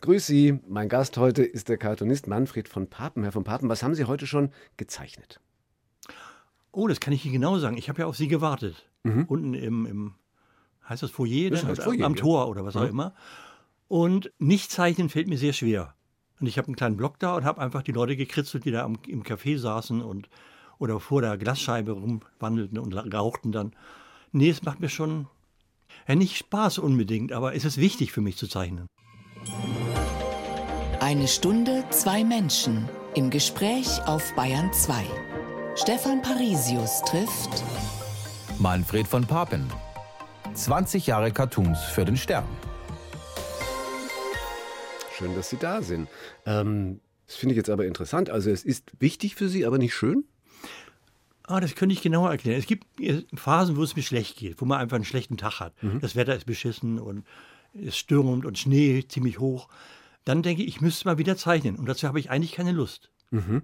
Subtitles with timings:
[0.00, 3.24] Grüß Sie, mein Gast heute ist der Cartoonist Manfred von Papen.
[3.24, 5.40] Herr von Papen, was haben Sie heute schon gezeichnet?
[6.70, 7.76] Oh, das kann ich Ihnen genau sagen.
[7.76, 8.88] Ich habe ja auf Sie gewartet.
[9.02, 9.24] Mhm.
[9.24, 10.14] Unten im, im,
[10.88, 11.50] heißt das Foyer?
[11.50, 12.20] Das heißt Foyer am ja.
[12.20, 12.88] Tor oder was auch ja.
[12.88, 13.14] immer.
[13.88, 15.94] Und nicht zeichnen fällt mir sehr schwer.
[16.38, 18.84] Und ich habe einen kleinen Block da und habe einfach die Leute gekritzelt, die da
[18.84, 20.28] am, im Café saßen und
[20.78, 23.72] oder vor der Glasscheibe rumwandelten und rauchten dann.
[24.30, 25.26] Nee, es macht mir schon
[26.06, 28.86] ja, nicht Spaß unbedingt, aber es ist wichtig für mich zu zeichnen.
[31.08, 35.06] Eine Stunde, zwei Menschen im Gespräch auf Bayern 2.
[35.74, 37.64] Stefan Parisius trifft
[38.58, 39.72] Manfred von Papen.
[40.52, 42.44] 20 Jahre Cartoons für den Stern.
[45.16, 46.10] Schön, dass Sie da sind.
[46.44, 48.28] Ähm, das finde ich jetzt aber interessant.
[48.28, 50.24] Also es ist wichtig für Sie, aber nicht schön?
[51.44, 52.58] Ah, das könnte ich genauer erklären.
[52.58, 52.84] Es gibt
[53.34, 55.72] Phasen, wo es mir schlecht geht, wo man einfach einen schlechten Tag hat.
[55.82, 56.00] Mhm.
[56.00, 57.24] Das Wetter ist beschissen und
[57.72, 59.70] es stürmt und Schnee ziemlich hoch.
[60.28, 61.76] Dann denke ich, ich müsste mal wieder zeichnen.
[61.76, 63.10] Und dazu habe ich eigentlich keine Lust.
[63.30, 63.62] Mhm.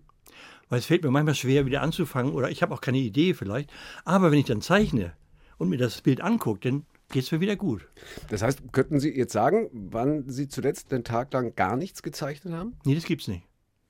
[0.71, 3.71] Weil es fällt mir manchmal schwer, wieder anzufangen oder ich habe auch keine Idee vielleicht.
[4.07, 5.13] Aber wenn ich dann zeichne
[5.59, 7.87] und mir das Bild angucke, dann geht es mir wieder gut.
[8.31, 12.55] Das heißt, könnten Sie jetzt sagen, wann Sie zuletzt den Tag lang gar nichts gezeichnet
[12.55, 12.79] haben?
[12.87, 13.47] Nee, das gibt's nicht.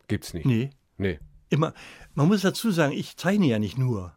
[0.08, 0.44] Gibt's nicht?
[0.44, 0.70] Nee.
[0.98, 1.20] Nee.
[1.50, 1.74] Immer.
[2.14, 4.16] Man muss dazu sagen, ich zeichne ja nicht nur.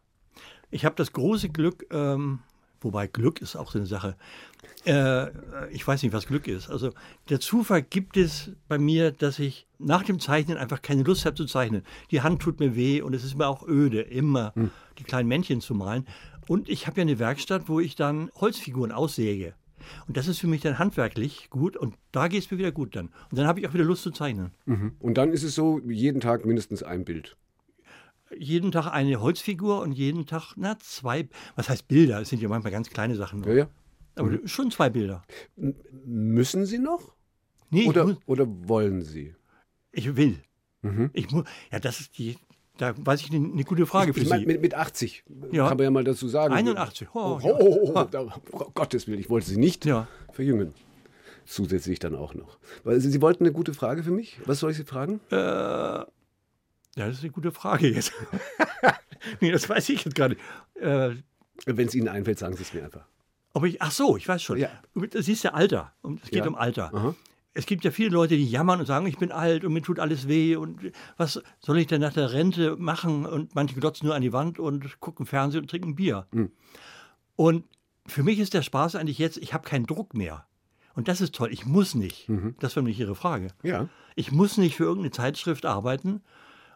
[0.72, 2.40] Ich habe das große Glück, ähm,
[2.80, 4.16] wobei Glück ist auch so eine Sache.
[4.84, 5.28] Äh,
[5.70, 6.70] ich weiß nicht, was Glück ist.
[6.70, 6.92] Also
[7.28, 11.36] der Zufall gibt es bei mir, dass ich nach dem Zeichnen einfach keine Lust habe
[11.36, 11.82] zu zeichnen.
[12.10, 14.70] Die Hand tut mir weh und es ist mir auch öde, immer hm.
[14.98, 16.06] die kleinen Männchen zu malen.
[16.48, 19.54] Und ich habe ja eine Werkstatt, wo ich dann Holzfiguren aussäge.
[20.06, 22.96] Und das ist für mich dann handwerklich gut und da geht es mir wieder gut
[22.96, 23.06] dann.
[23.30, 24.50] Und dann habe ich auch wieder Lust zu zeichnen.
[24.66, 24.92] Mhm.
[24.98, 27.36] Und dann ist es so, jeden Tag mindestens ein Bild.
[28.36, 32.20] Jeden Tag eine Holzfigur und jeden Tag, na, zwei, was heißt Bilder?
[32.20, 33.42] Es sind ja manchmal ganz kleine Sachen.
[33.44, 33.68] Ja, ja.
[34.16, 34.46] Aber mhm.
[34.46, 35.22] schon zwei Bilder.
[36.04, 37.14] müssen Sie noch?
[37.70, 39.34] Nee, oder, oder wollen Sie?
[39.92, 40.38] Ich will.
[40.82, 41.10] Mhm.
[41.12, 42.36] Ich muss, ja, das ist die,
[42.76, 44.46] da weiß ich eine, gute Frage für ich mein, Sie.
[44.46, 45.68] Mit, mit 80 ja.
[45.68, 46.54] kann man ja mal dazu sagen.
[46.54, 47.08] 81.
[47.14, 50.08] Oh, oh, oh, oh, da, oh Gottes Willen, ich wollte Sie nicht ja.
[50.32, 50.74] verjüngen.
[51.44, 52.58] Zusätzlich dann auch noch.
[52.84, 54.38] Sie wollten eine gute Frage für mich?
[54.44, 55.20] Was soll ich Sie fragen?
[55.30, 56.04] Äh,
[56.96, 58.12] ja, das ist eine gute Frage jetzt.
[59.40, 60.40] nee, das weiß ich jetzt gar nicht.
[60.74, 61.14] Äh,
[61.66, 63.06] Wenn es Ihnen einfällt, sagen Sie es mir einfach.
[63.54, 64.58] Ob ich, ach so, ich weiß schon.
[64.58, 64.70] Ja.
[65.10, 65.92] Das ist ja Alter.
[66.22, 66.48] Es geht ja.
[66.48, 66.92] um Alter.
[66.94, 67.14] Aha
[67.58, 69.98] es gibt ja viele Leute, die jammern und sagen, ich bin alt und mir tut
[69.98, 73.26] alles weh und was soll ich denn nach der Rente machen?
[73.26, 76.28] Und manche glotzen nur an die Wand und gucken Fernsehen und trinken Bier.
[76.30, 76.52] Mhm.
[77.34, 77.64] Und
[78.06, 80.46] für mich ist der Spaß eigentlich jetzt, ich habe keinen Druck mehr.
[80.94, 81.52] Und das ist toll.
[81.52, 82.28] Ich muss nicht.
[82.28, 82.54] Mhm.
[82.60, 83.48] Das war nämlich Ihre Frage.
[83.64, 83.88] Ja.
[84.14, 86.22] Ich muss nicht für irgendeine Zeitschrift arbeiten,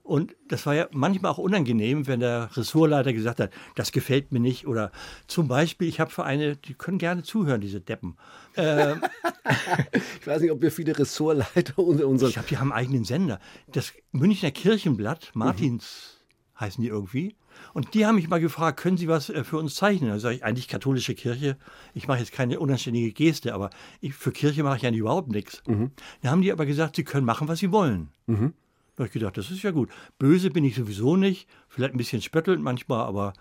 [0.03, 4.41] und das war ja manchmal auch unangenehm, wenn der Ressortleiter gesagt hat, das gefällt mir
[4.41, 4.67] nicht.
[4.67, 4.91] Oder
[5.29, 8.17] zum Beispiel, ich habe Vereine, die können gerne zuhören, diese Deppen.
[8.57, 9.01] Ähm,
[10.21, 12.31] ich weiß nicht, ob wir viele Ressortleiter unter unseren.
[12.31, 13.39] Ich glaube, die haben einen eigenen Sender.
[13.69, 16.19] Das Münchner Kirchenblatt, Martins
[16.55, 16.61] mhm.
[16.61, 17.37] heißen die irgendwie.
[17.73, 20.11] Und die haben mich mal gefragt, können Sie was äh, für uns zeichnen?
[20.11, 21.57] Da sage ich, eigentlich katholische Kirche.
[21.95, 23.71] Ich mache jetzt keine unanständige Geste, aber
[24.01, 25.63] ich, für Kirche mache ich eigentlich überhaupt nichts.
[25.67, 25.93] Mhm.
[26.23, 28.09] Da haben die aber gesagt, Sie können machen, was Sie wollen.
[28.27, 28.55] Mhm.
[28.97, 29.91] Da habe ich gedacht, das ist ja gut.
[30.19, 33.33] Böse bin ich sowieso nicht, vielleicht ein bisschen spöttelnd manchmal, aber,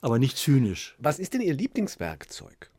[0.00, 0.96] aber nicht zynisch.
[0.98, 2.70] Was ist denn Ihr Lieblingswerkzeug?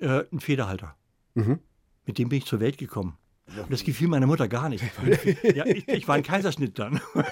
[0.00, 0.96] Äh, ein Federhalter.
[1.34, 1.58] Mhm.
[2.06, 3.18] Mit dem bin ich zur Welt gekommen.
[3.46, 4.82] Und das gefiel meiner Mutter gar nicht.
[5.54, 7.00] ja, ich, ich, war ein Kaiserschnitt dann.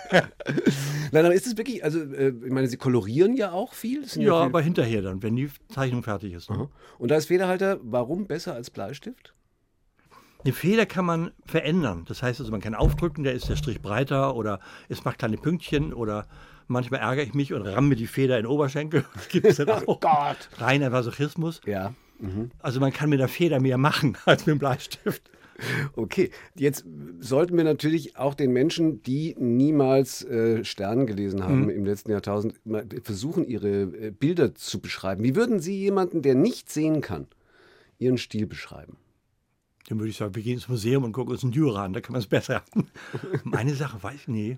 [1.13, 4.03] Nein, aber ist es wirklich, also äh, ich meine, Sie kolorieren ja auch viel?
[4.03, 6.51] Ja, ja viel aber hinterher dann, wenn die Zeichnung fertig ist.
[6.51, 6.69] Ne?
[6.99, 9.35] Und da ist Federhalter, warum besser als Bleistift?
[10.45, 12.05] Eine Feder kann man verändern.
[12.09, 14.59] Das heißt also, man kann aufdrücken, da ist der Strich breiter oder
[14.89, 16.27] es macht kleine Pünktchen oder
[16.67, 19.05] manchmal ärgere ich mich und ramme die Feder in den Oberschenkel.
[19.15, 19.83] Das gibt es dann auch.
[19.87, 20.49] Oh Gott!
[20.59, 21.61] Reiner Masochismus.
[21.65, 21.95] Ja.
[22.19, 22.51] Mhm.
[22.59, 25.31] Also man kann mit der Feder mehr machen als mit dem Bleistift.
[25.95, 26.85] Okay, jetzt
[27.21, 31.71] sollten wir natürlich auch den Menschen, die niemals äh, Stern gelesen haben mhm.
[31.71, 32.55] im letzten Jahrtausend,
[33.05, 35.23] versuchen, ihre äh, Bilder zu beschreiben.
[35.23, 37.29] Wie würden Sie jemanden, der nicht sehen kann,
[37.99, 38.97] Ihren Stil beschreiben?
[39.93, 42.01] Dann würde ich sagen, wir gehen ins Museum und gucken uns einen Dürer an, da
[42.01, 42.63] kann man es besser.
[43.45, 44.57] Meine Sache weiß ich nie.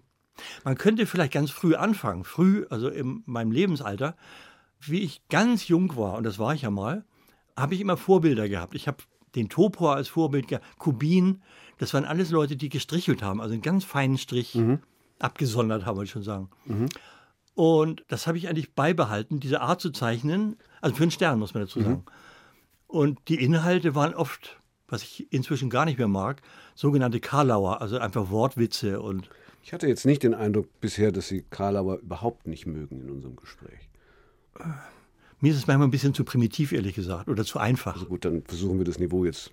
[0.63, 4.17] Man könnte vielleicht ganz früh anfangen, früh, also in meinem Lebensalter,
[4.79, 7.05] wie ich ganz jung war, und das war ich ja mal,
[7.57, 8.77] habe ich immer Vorbilder gehabt.
[8.77, 8.99] Ich habe
[9.35, 11.43] den Topor als Vorbild gehabt, Kubin,
[11.79, 14.79] das waren alles Leute, die gestrichelt haben, also einen ganz feinen Strich mhm.
[15.19, 16.49] abgesondert haben, wollte ich schon sagen.
[16.67, 16.87] Mhm.
[17.55, 21.55] Und das habe ich eigentlich beibehalten, diese Art zu zeichnen, also für einen Stern, muss
[21.55, 21.83] man dazu mhm.
[21.83, 21.97] sagen.
[21.97, 22.05] Mhm.
[22.87, 24.61] Und die Inhalte waren oft
[24.95, 26.41] was ich inzwischen gar nicht mehr mag,
[26.75, 29.29] sogenannte Karlauer, also einfach Wortwitze und.
[29.63, 33.35] Ich hatte jetzt nicht den Eindruck bisher, dass Sie Karlauer überhaupt nicht mögen in unserem
[33.35, 33.89] Gespräch.
[35.41, 37.95] Mir ist es manchmal ein bisschen zu primitiv, ehrlich gesagt, oder zu einfach.
[37.95, 39.51] Also gut, dann versuchen wir das Niveau jetzt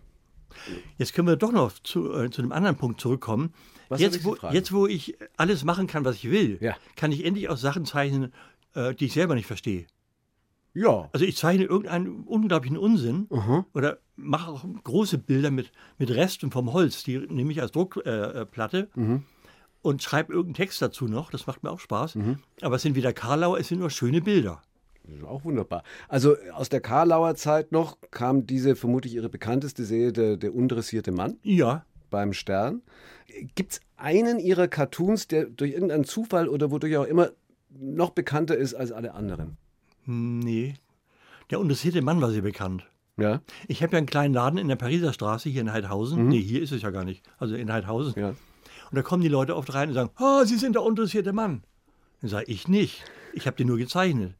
[0.98, 3.54] Jetzt können wir doch noch zu, äh, zu einem anderen Punkt zurückkommen.
[3.90, 6.76] Was Jetzt wo, jetzt, wo ich alles machen kann, was ich will, Ja.
[6.96, 8.34] kann ich endlich auch Sachen zeichnen,
[8.76, 9.86] äh, die ich selber nicht verstehe.
[10.74, 11.10] Ja.
[11.14, 13.28] Also ich zeichne irgendeinen unglaublichen Unsinn
[13.74, 18.34] oder mache auch große Bilder mit, mit Resten vom Holz, die nehme ich als Druckplatte
[18.42, 18.90] äh, Platte
[19.82, 21.32] und schreibe irgendeinen Text dazu noch.
[21.32, 22.18] Das macht mir auch Spaß.
[22.62, 24.62] Aber es sind wieder Karlauer, es sind nur schöne Bilder.
[25.04, 25.84] Das ist Auch wunderbar.
[26.08, 31.12] Also aus der Karlauer Zeit noch kam diese vermutlich ihre bekannteste Serie, der, der undressierte
[31.12, 32.82] Mann Ja, beim Stern.
[33.56, 37.32] Gibt es einen ihrer Cartoons, der durch irgendeinen Zufall oder wodurch auch immer
[37.70, 39.58] noch bekannter ist als alle anderen?
[40.06, 40.76] nee.
[41.50, 42.88] Der interessierte Mann war sehr bekannt.
[43.20, 46.28] Ja, Ich habe ja einen kleinen Laden in der Pariser Straße hier in Heidhausen.
[46.28, 47.24] Nee, hier ist es ja gar nicht.
[47.38, 48.14] Also in Heidhausen.
[48.20, 48.30] ja.
[48.30, 51.64] Und da kommen die Leute oft rein und sagen, ah, Sie sind der interessierte Mann.
[52.20, 53.04] Dann sage ich nicht.
[53.34, 54.36] Ich habe den nur gezeichnet.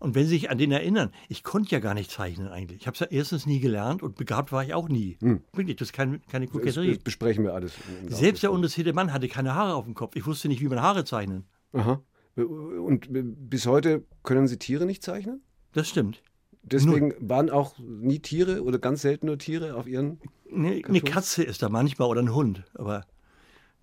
[0.00, 2.80] Und wenn Sie sich an den erinnern, ich konnte ja gar nicht zeichnen eigentlich.
[2.80, 5.18] Ich habe es ja erstens nie gelernt und begabt war ich auch nie.
[5.52, 6.94] Wirklich, das ist kein, keine Das, Koketterie.
[6.94, 7.74] das besprechen wir alles.
[8.08, 10.16] Selbst der interessierte Mann hatte keine Haare auf dem Kopf.
[10.16, 11.44] Ich wusste nicht, wie man Haare zeichnen.
[11.72, 12.02] Aha.
[12.36, 13.08] Und
[13.50, 15.42] bis heute können Sie Tiere nicht zeichnen?
[15.72, 16.22] Das stimmt.
[16.62, 20.20] Deswegen waren auch nie Tiere oder ganz selten nur Tiere auf Ihren.
[20.50, 21.00] Ne, eine?
[21.00, 22.64] Katze ist da manchmal oder ein Hund.
[22.74, 23.04] Aber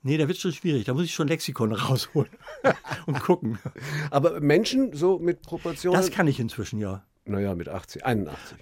[0.03, 0.85] nee, da wird schon schwierig.
[0.85, 2.29] Da muss ich schon Lexikon rausholen
[3.05, 3.59] und gucken.
[4.11, 5.99] Aber Menschen so mit Proportionen?
[5.99, 7.03] Das kann ich inzwischen ja.
[7.25, 8.57] naja, mit 80, 81.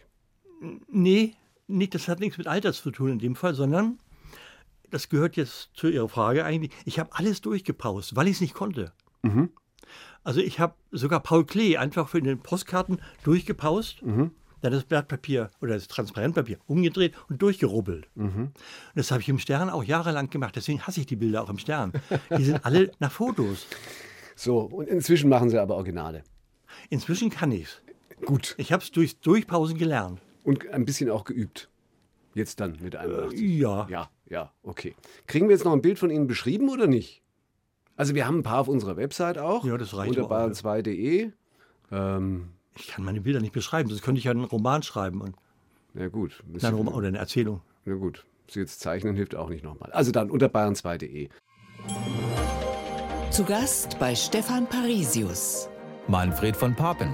[0.88, 1.36] Nee,
[1.68, 4.00] nicht, das hat nichts mit Alter zu tun in dem Fall, sondern
[4.90, 6.72] das gehört jetzt zu Ihrer Frage eigentlich.
[6.86, 8.94] Ich habe alles durchgepaust, weil ich es nicht konnte.
[10.24, 14.02] Also ich habe sogar Paul Klee einfach für den Postkarten durchgepaust,
[14.62, 18.08] dann das Blatt Papier oder das Transparentpapier umgedreht und durchgerubbelt.
[18.16, 18.54] Und
[18.96, 20.56] das habe ich im Stern auch jahrelang gemacht.
[20.56, 21.92] Deswegen hasse ich die Bilder auch im Stern.
[22.38, 23.68] Die sind alle nach Fotos.
[24.36, 26.24] So, und inzwischen machen Sie aber Originale.
[26.90, 27.82] Inzwischen kann ich es.
[28.26, 28.56] Gut.
[28.58, 30.22] Ich habe es durch Durchpausen gelernt.
[30.44, 31.70] Und ein bisschen auch geübt.
[32.34, 33.40] Jetzt dann mit 81.
[33.40, 33.88] Ja.
[33.90, 34.96] Ja, ja, okay.
[35.28, 37.23] Kriegen wir jetzt noch ein Bild von Ihnen beschrieben oder nicht?
[37.96, 39.64] Also wir haben ein paar auf unserer Website auch.
[39.66, 40.50] Ja, das reicht Unter aber auch.
[40.50, 41.32] bayern2.de.
[41.92, 45.22] Ähm, Ich kann meine Bilder nicht beschreiben, sonst könnte ich ja einen Roman schreiben.
[45.22, 45.36] Und,
[45.94, 46.44] na gut.
[46.48, 47.62] nein, einen Roman oder eine Erzählung.
[47.86, 48.26] Na gut.
[48.50, 49.92] Sie jetzt zeichnen hilft auch nicht nochmal.
[49.94, 51.30] Also dann unter bayern2.de.
[53.30, 55.70] Zu Gast bei Stefan Parisius.
[56.08, 57.14] Manfred von Papen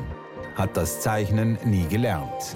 [0.56, 2.56] hat das Zeichnen nie gelernt.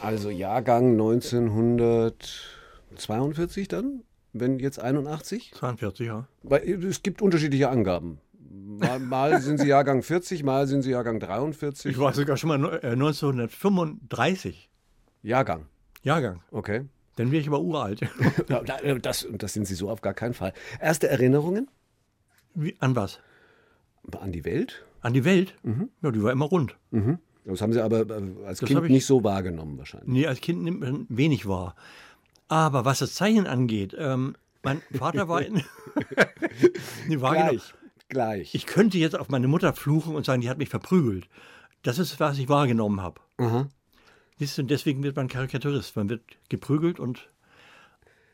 [0.00, 4.02] Also Jahrgang 1942 dann,
[4.32, 5.52] wenn jetzt 81?
[5.54, 6.26] 42, ja.
[6.42, 8.18] Weil es gibt unterschiedliche Angaben.
[8.54, 11.90] Mal, mal sind sie Jahrgang 40, mal sind sie Jahrgang 43.
[11.92, 14.68] Ich war sogar schon mal neu- äh, 1935
[15.22, 15.66] Jahrgang,
[16.02, 16.40] Jahrgang.
[16.50, 16.82] okay.
[17.16, 18.00] Dann wäre ich aber uralt.
[18.48, 18.62] Da-
[19.00, 20.52] Das, das sind sie so auf gar keinen Fall.
[20.80, 21.68] Erste Erinnerungen
[22.54, 23.20] Wie, an was?
[24.18, 24.84] an die Welt?
[25.02, 25.54] An die Welt?
[26.02, 26.76] Ja, die war immer rund.
[27.44, 30.08] Das haben sie aber äh, als Das Kind ich- nicht so wahrgenommen wahrscheinlich.
[30.08, 31.74] Nee, als Kind nimmt man wenig wahr.
[32.52, 35.64] Aber was das Zeichnen angeht, ähm, mein Vater war in.
[37.08, 37.48] nee, war genau.
[37.48, 37.74] Gleich,
[38.10, 38.54] gleich.
[38.54, 41.30] Ich könnte jetzt auf meine Mutter fluchen und sagen, die hat mich verprügelt.
[41.82, 43.22] Das ist, was ich wahrgenommen habe.
[43.38, 43.68] Aha.
[44.38, 45.96] Siehst du, und deswegen wird man Karikaturist.
[45.96, 46.20] Man wird
[46.50, 47.30] geprügelt und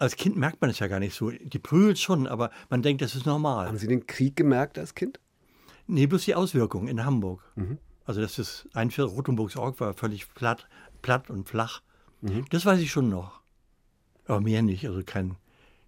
[0.00, 1.30] als Kind merkt man es ja gar nicht so.
[1.30, 3.68] Die prügelt schon, aber man denkt, das ist normal.
[3.68, 5.20] Haben Sie den Krieg gemerkt als Kind?
[5.86, 7.40] Nee, bloß die Auswirkungen in Hamburg.
[7.54, 7.78] Mhm.
[8.04, 10.66] Also, dass das ein Viertel Rotenburgs Org war völlig platt,
[11.02, 11.82] platt und flach.
[12.20, 12.46] Mhm.
[12.50, 13.38] Das weiß ich schon noch.
[14.28, 14.86] Aber mehr nicht.
[14.86, 15.34] Also kein,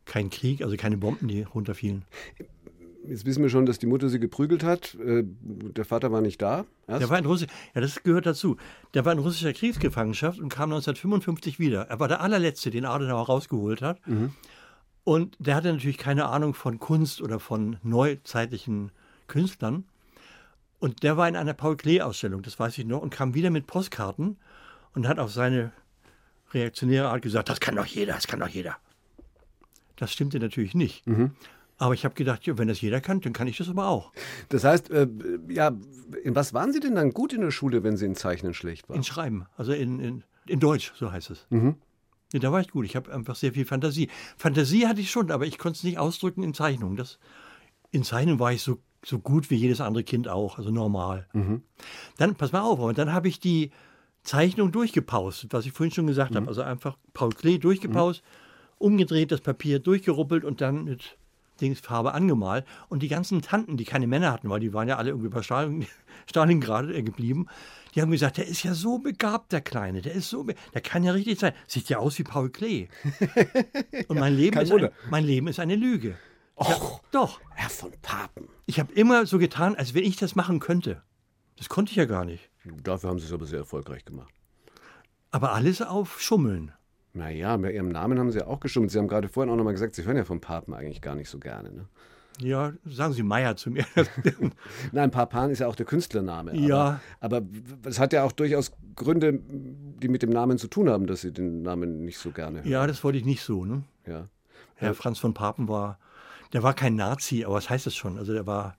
[0.05, 2.03] kein Krieg, also keine Bomben, die runterfielen.
[3.09, 4.95] Jetzt wissen wir schon, dass die Mutter sie geprügelt hat.
[4.97, 6.67] Äh, Der Vater war nicht da.
[6.87, 7.01] Erst.
[7.03, 8.57] Der war in Russi ja, das gehört dazu.
[8.95, 11.83] Der war in russischer Kriegsgefangenschaft und kam 1955 wieder.
[11.89, 14.01] Er war der allerletzte, den Adenauer rausgeholt hat.
[15.05, 18.91] Und der hatte natürlich keine Ahnung von Kunst oder von neuzeitlichen
[19.29, 19.85] Künstlern.
[20.79, 23.67] Und der war in einer Paul Klee-Ausstellung, das weiß ich noch, und kam wieder mit
[23.67, 24.37] Postkarten
[24.95, 25.73] und hat auf seine
[26.53, 28.77] reaktionäre Art gesagt, das kann doch jeder, das kann doch jeder.
[29.97, 31.05] Das stimmte natürlich nicht.
[31.79, 34.13] Aber ich habe gedacht, wenn das jeder kann, dann kann ich das aber auch.
[34.51, 35.09] Das heißt, äh,
[35.49, 35.73] ja,
[36.23, 38.89] in was waren Sie denn dann gut in der Schule, wenn Sie in Zeichnen schlecht
[38.89, 38.99] waren?
[38.99, 41.47] In Schreiben, also in, in, in Deutsch, so heißt es.
[42.33, 42.85] Ja, da war ich gut.
[42.85, 44.09] Ich habe einfach sehr viel Fantasie.
[44.37, 46.97] Fantasie hatte ich schon, aber ich konnte es nicht ausdrücken in Zeichnung.
[46.97, 47.19] Das,
[47.91, 51.29] in Zeichnung war ich so, so gut wie jedes andere Kind auch, also normal.
[52.19, 53.71] Dann, pass mal auf, aber dann habe ich die
[54.23, 56.49] Zeichnung durchgepaust, was ich vorhin schon gesagt habe.
[56.49, 58.23] Also einfach Paul Klee durchgepaust,
[58.79, 61.17] umgedreht, das Papier durchgeruppelt und dann mit
[61.61, 62.67] Dingsfarbe angemalt.
[62.89, 65.43] Und die ganzen Tanten, die keine Männer hatten, weil die waren ja alle irgendwie bei
[65.43, 65.87] Stalin,
[66.29, 67.47] Stalingrad äh, geblieben,
[67.95, 71.03] die haben gesagt, der ist ja so begabt, der Kleine, der ist so, der kann
[71.03, 71.53] ja richtig sein.
[71.67, 72.89] Sieht ja aus wie Paul Klee.
[74.09, 76.17] Und mein Leben, ist, ein, mein Leben ist eine Lüge.
[76.61, 78.49] Ich hab, doch, Herr von Papen.
[78.67, 81.03] ich habe immer so getan, als wenn ich das machen könnte.
[81.57, 82.50] Das konnte ich ja gar nicht.
[82.65, 84.33] Dafür haben Sie es aber sehr erfolgreich gemacht.
[85.31, 86.73] Aber alles auf Schummeln.
[87.13, 88.93] Naja, bei Ihrem Namen haben Sie ja auch geschummelt.
[88.93, 91.29] Sie haben gerade vorhin auch nochmal gesagt, Sie hören ja vom Papen eigentlich gar nicht
[91.29, 91.73] so gerne.
[91.73, 91.87] Ne?
[92.41, 93.85] Ja, sagen Sie Meier zu mir.
[94.93, 96.57] Nein, Papan ist ja auch der Künstlername.
[96.57, 97.01] Ja.
[97.21, 97.47] Aber, aber
[97.85, 101.33] es hat ja auch durchaus Gründe, die mit dem Namen zu tun haben, dass Sie
[101.33, 102.71] den Namen nicht so gerne hören.
[102.71, 103.65] ja, das wollte ich nicht so.
[103.65, 103.83] Ne?
[104.07, 104.27] Ja.
[104.77, 105.99] Herr Franz von Papen war,
[106.53, 108.19] der war kein Nazi, aber was heißt das schon?
[108.19, 108.77] Also der war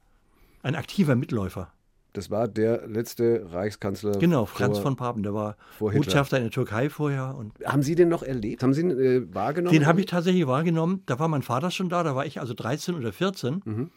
[0.64, 1.72] ein aktiver Mitläufer.
[2.14, 4.12] Das war der letzte Reichskanzler.
[4.20, 5.56] Genau, Franz vor, von Papen, der war.
[5.80, 8.64] Botschafter in der Türkei vorher und Haben Sie den noch erlebt?
[8.64, 9.74] Haben Sie ihn äh, wahrgenommen?
[9.74, 11.04] Den habe ich tatsächlich wahrgenommen.
[11.06, 13.62] Da war mein Vater schon da, da war ich also 13 oder 14.
[13.64, 13.92] Mhm.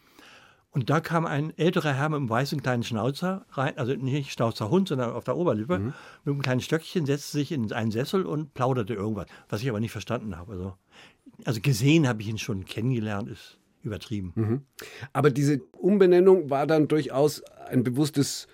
[0.70, 4.88] Und da kam ein älterer Herr mit einem weißen kleinen Schnauzer rein, also nicht Schnauzerhund,
[4.88, 5.92] sondern auf der Oberlippe, Mhm.
[6.24, 9.78] mit einem kleinen Stöckchen, setzte sich in einen Sessel und plauderte irgendwas, was ich aber
[9.78, 10.52] nicht verstanden habe.
[10.52, 10.74] Also,
[11.44, 14.32] also gesehen habe ich ihn schon, kennengelernt ist übertrieben.
[14.34, 14.62] Mhm.
[15.12, 18.48] Aber diese Umbenennung war dann durchaus ein bewusstes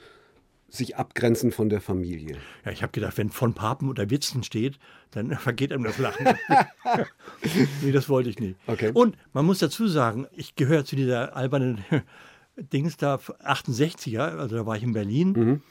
[0.69, 2.37] sich abgrenzen von der Familie.
[2.65, 4.79] Ja, ich habe gedacht, wenn von Papen oder Witzen steht,
[5.11, 6.27] dann vergeht einem das Lachen.
[7.83, 8.57] nee, das wollte ich nicht.
[8.67, 8.91] Okay.
[8.95, 11.85] Und man muss dazu sagen, ich gehöre zu dieser albernen
[12.57, 15.63] Dings da, 68er, also da war ich in Berlin.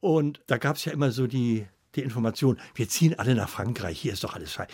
[0.00, 3.98] Und da gab es ja immer so die, die Information, wir ziehen alle nach Frankreich,
[3.98, 4.66] hier ist doch alles frei.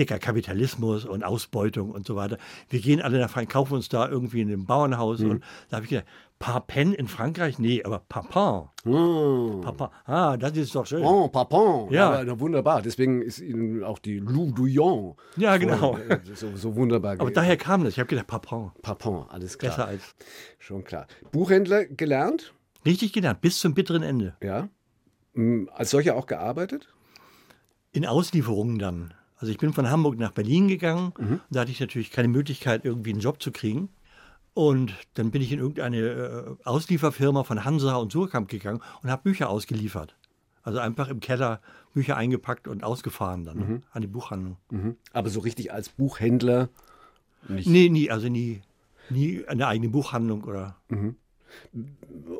[0.00, 2.38] Dicker Kapitalismus und Ausbeutung und so weiter.
[2.70, 5.20] Wir gehen alle nach Frankreich, kaufen uns da irgendwie in einem Bauernhaus.
[5.20, 6.06] Und da habe ich gedacht,
[6.38, 7.58] Papen in Frankreich?
[7.58, 8.70] Nee, aber Papin.
[8.90, 9.88] Oh, Papin.
[10.06, 11.04] Ah, das ist doch schön.
[11.04, 11.92] oh Papin.
[11.92, 12.18] Ja.
[12.18, 12.80] Aber, wunderbar.
[12.80, 15.98] Deswegen ist Ihnen auch die Lou Douillon Ja, genau.
[15.98, 17.16] äh, so, so wunderbar.
[17.20, 17.92] Aber daher kam das.
[17.92, 18.70] Ich habe gedacht, Papin.
[18.80, 19.72] Papin, alles klar.
[19.72, 20.14] Besser als.
[20.58, 21.06] Schon klar.
[21.30, 22.54] Buchhändler gelernt?
[22.86, 24.34] Richtig gelernt, bis zum bitteren Ende.
[24.42, 24.70] Ja.
[25.34, 26.88] Mm, Als solcher auch gearbeitet?
[27.92, 29.12] In Auslieferungen dann.
[29.40, 31.12] Also ich bin von Hamburg nach Berlin gegangen.
[31.50, 33.88] Da hatte ich natürlich keine Möglichkeit, irgendwie einen Job zu kriegen.
[34.52, 39.22] Und dann bin ich in irgendeine äh, Auslieferfirma von Hansa und Surkamp gegangen und habe
[39.22, 40.14] Bücher ausgeliefert.
[40.62, 41.60] Also einfach im Keller
[41.94, 44.58] Bücher eingepackt und ausgefahren dann an die Buchhandlung.
[44.70, 44.96] Mhm.
[45.12, 46.68] Aber so richtig als Buchhändler
[47.48, 47.66] nicht.
[47.66, 48.60] Nee, nie, also nie,
[49.08, 50.76] nie eine eigene Buchhandlung oder.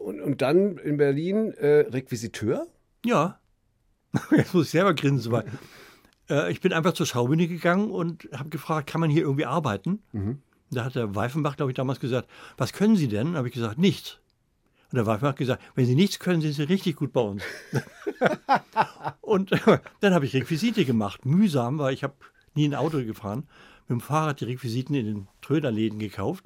[0.05, 2.67] Und, und dann in Berlin äh, Requisiteur?
[3.05, 3.41] Ja.
[4.31, 5.47] Jetzt muss ich selber grinsen, weil
[6.31, 10.03] äh, ich bin einfach zur Schaubühne gegangen und habe gefragt, kann man hier irgendwie arbeiten?
[10.71, 13.37] Da hat der Weifenbach, glaube ich, damals gesagt, was können Sie denn?
[13.37, 14.19] habe ich gesagt, nichts.
[14.93, 17.43] Und der Weifenbach hat gesagt, wenn Sie nichts können, sind Sie richtig gut bei uns.
[19.21, 19.59] und äh,
[20.01, 22.15] dann habe ich Requisite gemacht, mühsam, weil ich habe
[22.55, 23.49] nie ein Auto gefahren.
[23.89, 26.45] Mit dem Fahrrad die Requisiten in den Tröderläden gekauft.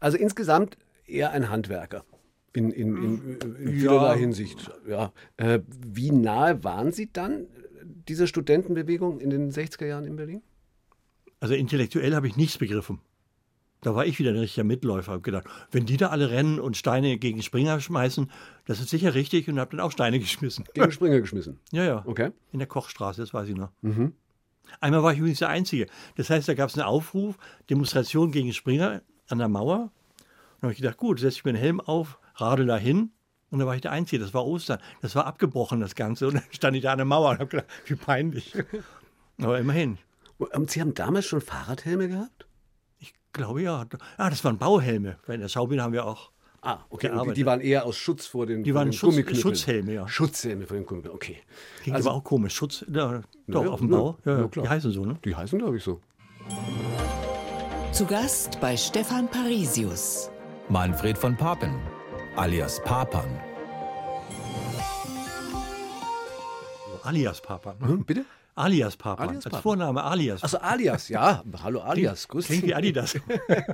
[0.00, 2.04] Also insgesamt eher ein Handwerker.
[2.52, 3.72] In, in, in, in Ja.
[3.80, 4.70] vielerlei Hinsicht.
[4.88, 5.12] Ja.
[5.36, 7.46] Äh, wie nahe waren Sie dann
[8.08, 10.42] dieser Studentenbewegung in den 60er Jahren in Berlin?
[11.40, 13.00] Also intellektuell habe ich nichts begriffen.
[13.80, 15.12] Da war ich wieder ein richtiger Mitläufer.
[15.12, 18.30] Habe gedacht, wenn die da alle rennen und Steine gegen Springer schmeißen,
[18.64, 20.64] das ist sicher richtig und habe dann auch Steine geschmissen.
[20.74, 21.60] Gegen Springer geschmissen.
[21.70, 22.02] Ja, ja.
[22.06, 22.32] Okay.
[22.52, 23.70] In der Kochstraße, das weiß ich noch.
[24.80, 25.86] Einmal war ich übrigens der Einzige.
[26.16, 27.38] Das heißt, da gab es einen Aufruf,
[27.70, 29.80] Demonstration gegen Springer an der Mauer.
[29.80, 29.90] Und
[30.60, 33.12] da habe ich gedacht, gut, setze ich mir einen Helm auf, radel da hin.
[33.50, 34.78] Und da war ich der Einzige, das war Ostern.
[35.00, 36.28] Das war abgebrochen, das Ganze.
[36.28, 38.54] Und dann stand ich da an der Mauer und habe gedacht, wie peinlich.
[39.40, 39.98] Aber immerhin.
[40.38, 42.46] Und Sie haben damals schon Fahrradhelme gehabt?
[42.98, 43.86] Ich glaube ja.
[44.16, 45.16] Ah, das waren Bauhelme.
[45.26, 46.30] Weil in der Schaubühne haben wir auch.
[46.60, 47.10] Ah, okay.
[47.10, 49.38] Und die, die waren eher aus Schutz vor den, Die waren den Schutz-.
[49.40, 50.08] Schutzhelme, ja.
[50.08, 51.38] Schutzhelme vor den Gummiknüppeln, okay.
[51.82, 52.54] Klingt Also- aber auch komisch.
[52.54, 54.18] Schutz, ja, doch, Ja, auf dem Bau.
[54.24, 54.64] Ja, ja, ja, klar.
[54.64, 55.16] die heißen so, ne?
[55.24, 56.00] Die heißen, glaube ich, so.
[57.92, 60.30] Zu Gast bei Stefan Parisius.
[60.68, 61.74] Manfred von Papen,
[62.38, 63.28] alias Papan.
[67.04, 67.74] Alias Papa.
[67.80, 67.88] Ne?
[67.88, 68.24] Hm, bitte?
[68.54, 69.22] Alias Papa.
[69.24, 69.58] Alias Als.
[69.62, 70.42] Vorname Alias.
[70.42, 71.42] Also Alias, ja.
[71.62, 72.62] Hallo Alias, Klingt dich.
[72.64, 73.14] wie Adidas.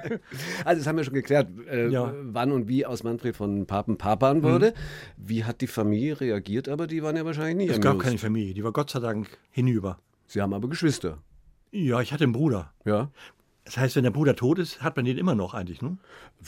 [0.64, 2.12] Also das haben wir schon geklärt, äh, Ja.
[2.23, 4.73] wann und wie aus Manfred von Papen Papan wurde.
[5.16, 6.68] Wie hat die Familie reagiert?
[6.68, 8.54] Aber die waren ja wahrscheinlich nicht es gab keine Familie.
[8.54, 9.99] Die war Gott sei Dank hinüber.
[10.26, 11.18] Sie haben aber Geschwister.
[11.73, 12.73] Ja, ich hatte einen Bruder.
[12.85, 13.11] Ja.
[13.64, 15.97] Das heißt, wenn der Bruder tot ist, hat man den immer noch eigentlich, ne?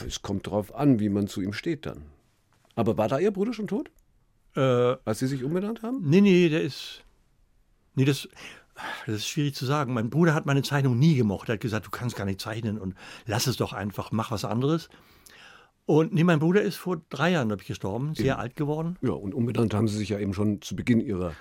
[0.06, 2.02] Es kommt darauf an, wie man zu ihm steht dann.
[2.74, 3.90] Aber war da Ihr Bruder schon tot,
[4.54, 4.60] Äh,
[5.04, 6.00] als Sie sich umbenannt haben?
[6.02, 7.04] nee, nee, der ist.
[7.94, 8.28] Nee, das,
[9.06, 9.94] das ist schwierig zu sagen.
[9.94, 11.48] Mein Bruder hat meine Zeichnung nie gemocht.
[11.48, 12.94] Er hat gesagt, du kannst gar nicht zeichnen und
[13.24, 14.90] lass es doch einfach, mach was anderes.
[15.86, 18.98] Und nee, mein Bruder ist vor drei Jahren, glaube ich, gestorben, sehr alt geworden.
[19.00, 21.32] Ja, und umbenannt haben Sie sich ja eben schon zu Beginn Ihrer.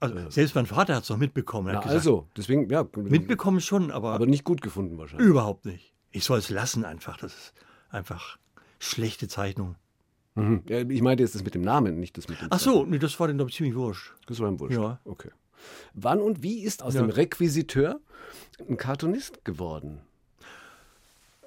[0.00, 1.68] Also selbst mein Vater hat es noch mitbekommen.
[1.72, 2.86] Na gesagt, also, deswegen, ja.
[2.96, 5.26] Mitbekommen schon, aber, Aber nicht gut gefunden wahrscheinlich.
[5.28, 5.92] überhaupt nicht.
[6.12, 7.16] Ich soll es lassen einfach.
[7.18, 7.52] Das ist
[7.90, 8.38] einfach
[8.78, 9.74] schlechte Zeichnung.
[10.36, 10.62] Mhm.
[10.68, 12.98] Ja, ich meinte jetzt das mit dem Namen, nicht das mit dem Ach so, nee,
[12.98, 14.12] das war dann glaube ich ziemlich wurscht.
[14.26, 14.76] Das war ihm wurscht.
[14.78, 15.00] Ja.
[15.04, 15.30] Okay.
[15.94, 17.00] Wann und wie ist aus Ja.
[17.00, 18.00] dem Requisiteur
[18.68, 20.00] ein Cartoonist geworden?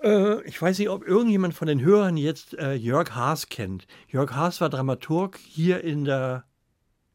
[0.04, 3.88] Äh, ich weiß nicht, ob irgendjemand von den Hörern jetzt äh, Jörg Haas kennt.
[4.10, 6.44] Jörg Haas war Dramaturg hier in der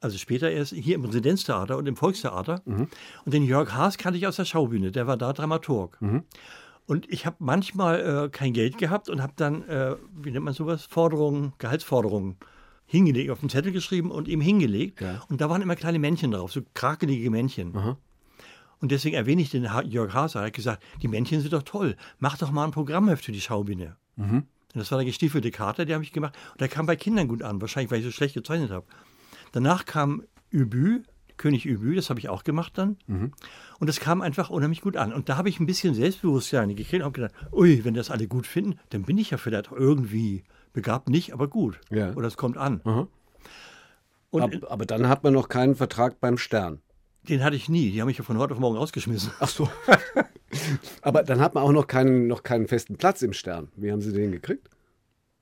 [0.07, 2.63] also später erst hier im Residenztheater und im Volkstheater.
[3.25, 5.99] Und den Jörg Haas kannte ich aus der Schaubühne, der war da Dramaturg.
[6.87, 10.55] Und ich habe manchmal äh, kein Geld gehabt und habe dann, äh, wie nennt man
[10.55, 12.37] sowas, Forderungen, Gehaltsforderungen
[12.87, 15.01] hingelegt, auf den Zettel geschrieben und ihm hingelegt.
[15.01, 15.23] Ja.
[15.29, 17.73] Und da waren immer kleine Männchen drauf, so krakelige Männchen.
[18.81, 20.37] Und deswegen erwähne ich den Ha- Jörg Haas.
[20.37, 21.97] Er hat gesagt, die Männchen sind doch toll.
[22.21, 23.97] Mach doch mal ein Programmheft für die Schaubühne.
[24.75, 26.35] Und das war der gestiefelte Kater, der habe ich gemacht.
[26.53, 28.87] Und der kam bei Kindern gut an, wahrscheinlich, weil ich so schlecht gezeichnet habe.
[29.57, 31.01] Danach kam Übü,
[31.39, 32.99] König Übü, das habe ich auch gemacht dann.
[33.09, 35.15] Und das kam einfach unheimlich gut an.
[35.15, 38.29] Und da habe ich ein bisschen Selbstbewusstsein gekriegt und habe gedacht, ui, wenn das alle
[38.29, 40.45] gut finden, dann bin ich ja vielleicht irgendwie
[40.75, 41.81] begabt nicht, aber gut.
[41.89, 42.13] Ja.
[42.13, 42.83] Oder es kommt an.
[44.29, 46.83] Und Ab, aber dann hat man noch keinen Vertrag beim Stern.
[47.27, 47.91] den hatte ich nie.
[47.93, 49.33] Die haben mich ja von heute auf morgen rausgeschmissen.
[49.41, 49.71] Ach so.
[51.01, 53.69] aber dann hat man auch noch keinen, noch keinen festen Platz im Stern.
[53.75, 54.69] Wie haben Sie den gekriegt?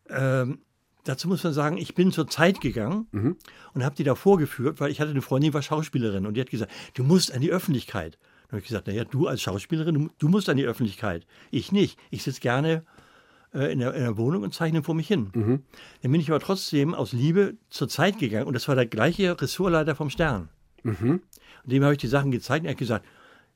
[0.08, 0.60] Ähm,
[1.04, 3.06] dazu muss man sagen, ich bin zur Zeit gegangen
[3.74, 6.40] und habe die da vorgeführt, weil ich hatte eine Freundin, die war Schauspielerin und die
[6.40, 8.18] hat gesagt, du musst an die Öffentlichkeit.
[8.44, 11.26] Dann habe ich gesagt, naja, du als Schauspielerin, du, du musst an die Öffentlichkeit.
[11.50, 11.98] Ich nicht.
[12.10, 12.84] Ich sitze gerne
[13.54, 15.30] äh, in, der, in der Wohnung und zeichne vor mich hin.
[16.02, 19.40] Dann bin ich aber trotzdem aus Liebe zur Zeit gegangen und das war der gleiche
[19.40, 20.48] Ressortleiter vom Stern.
[21.64, 23.06] Und dem habe ich die Sachen gezeigt und er hat gesagt,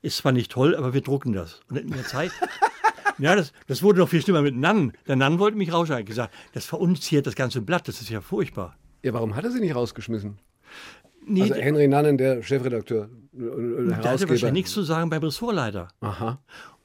[0.01, 1.61] ist zwar nicht toll, aber wir drucken das.
[1.69, 2.31] Und in der Zeit
[3.19, 4.93] ja, das, das wurde noch viel schlimmer mit Nann.
[5.07, 6.03] Der Nann wollte mich rausschneiden.
[6.05, 8.77] Hat gesagt, das verunziert das ganze Blatt, das ist ja furchtbar.
[9.03, 10.39] Ja, warum hat er Sie nicht rausgeschmissen?
[11.27, 15.23] Nee, Also Henry Nannen, der Chefredakteur, und- und der hatte wahrscheinlich nichts zu sagen beim
[15.23, 15.89] Ressortleiter.
[16.01, 16.41] Aha.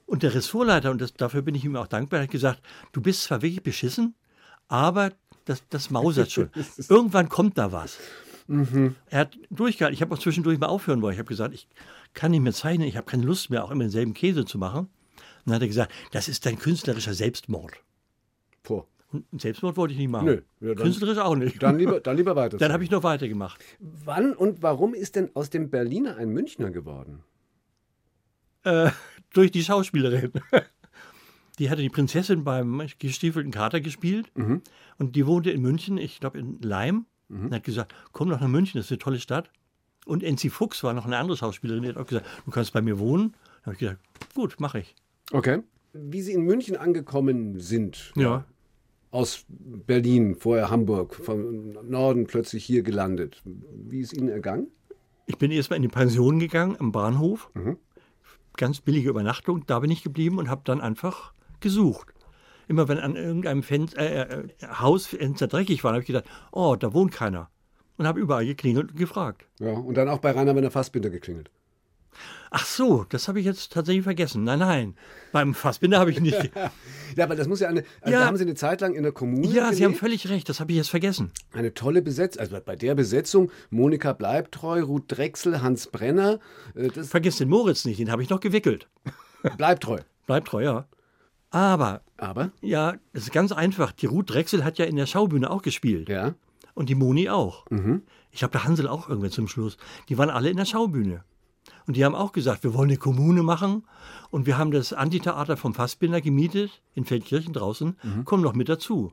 [0.06, 2.62] Und der Ressortleiter, und das, dafür bin ich ihm auch dankbar, hat gesagt,
[2.92, 4.16] du bist zwar wirklich beschissen,
[4.68, 5.12] aber
[5.46, 6.50] das, das mausert schon.
[6.90, 7.98] Irgendwann kommt da was.
[9.10, 9.94] Er hat durchgehalten.
[9.96, 11.13] Ich habe auch zwischendurch mal aufhören wollen.
[11.13, 11.68] Ich habe gesagt, ich
[12.13, 14.90] kann nicht mehr zeichnen, ich habe keine Lust mehr, auch immer denselben Käse zu machen.
[15.45, 17.73] Und dann hat er gesagt, das ist dein künstlerischer Selbstmord.
[18.63, 18.83] Puh.
[19.12, 20.25] Und einen Selbstmord wollte ich nicht machen.
[20.25, 21.62] Nö, ja, dann- Künstlerisch auch nicht.
[21.62, 22.57] Dann lieber, dann lieber weiter.
[22.59, 23.63] Dann habe ich noch weitergemacht.
[23.79, 27.23] Wann und warum ist denn aus dem Berliner ein Münchner geworden?
[28.63, 28.89] Äh,
[29.33, 30.31] durch die Schauspielerin.
[31.59, 34.32] Die hatte die Prinzessin beim gestiefelten Kater gespielt
[34.97, 37.06] und die wohnte in München, ich glaube in Leim.
[37.29, 39.51] Und hat gesagt, komm doch nach München, das ist eine tolle Stadt.
[40.08, 42.82] Und Enzi Fuchs war noch eine andere Schauspielerin, die hat auch gesagt, du kannst bei
[42.82, 43.36] mir wohnen.
[43.62, 43.99] Da habe ich gesagt,
[44.34, 44.95] gut, mache ich.
[45.31, 45.62] Okay.
[45.93, 48.45] Wie Sie in München angekommen sind, Ja.
[49.12, 53.41] aus Berlin, vorher Hamburg, vom Norden plötzlich hier gelandet.
[53.45, 54.67] Wie ist Ihnen ergangen?
[55.27, 57.49] Ich bin erstmal in die Pension gegangen am Bahnhof.
[58.57, 59.63] Ganz billige Übernachtung.
[59.67, 62.13] Da bin ich geblieben und habe dann einfach gesucht.
[62.67, 66.93] Immer wenn an irgendeinem Fen äh, äh, Hausfenster dreckig war, habe ich gedacht, oh, da
[66.93, 67.49] wohnt keiner.
[67.97, 69.45] Und habe überall geklingelt und gefragt.
[69.59, 71.51] Ja, und dann auch bei Rainer Werner Fassbinder geklingelt.
[72.52, 74.43] Ach so, das habe ich jetzt tatsächlich vergessen.
[74.43, 74.95] Nein, nein,
[75.32, 76.52] beim Fassbinder habe ich nicht.
[77.15, 77.84] Ja, aber das muss ja eine.
[78.02, 78.21] Also Ja.
[78.21, 79.45] Da haben Sie eine Zeit lang in der Kommune.
[79.45, 79.99] ja, Sie haben gelebt.
[79.99, 81.32] völlig recht, das habe ich jetzt vergessen.
[81.52, 82.41] Eine tolle Besetzung.
[82.41, 86.39] Also bei der Besetzung Monika Bleibtreu, Ruth Drechsel, Hans Brenner.
[86.73, 88.88] äh, Das Vergiss den Moritz nicht, den habe ich noch gewickelt.
[89.58, 89.99] Bleibtreu.
[90.26, 90.88] Bleibt treu, ja.
[91.52, 93.91] Aber, Aber, ja, das ist ganz einfach.
[93.91, 96.10] Die Ruth Drechsel hat ja in der Schaubühne auch gespielt.
[96.10, 96.34] ja.
[96.76, 97.69] Und die Moni auch.
[97.69, 98.02] Mhm.
[98.32, 99.78] Ich glaube, der Hansel auch irgendwann zum Schluss.
[100.10, 101.23] Die waren alle in der Schaubühne.
[101.88, 103.84] Und die haben auch gesagt, wir wollen eine Kommune machen.
[104.32, 107.98] Und wir haben das Antitheater vom Fassbinder gemietet, in Feldkirchen draußen.
[108.02, 108.26] Mhm.
[108.26, 109.12] Komm doch mit dazu.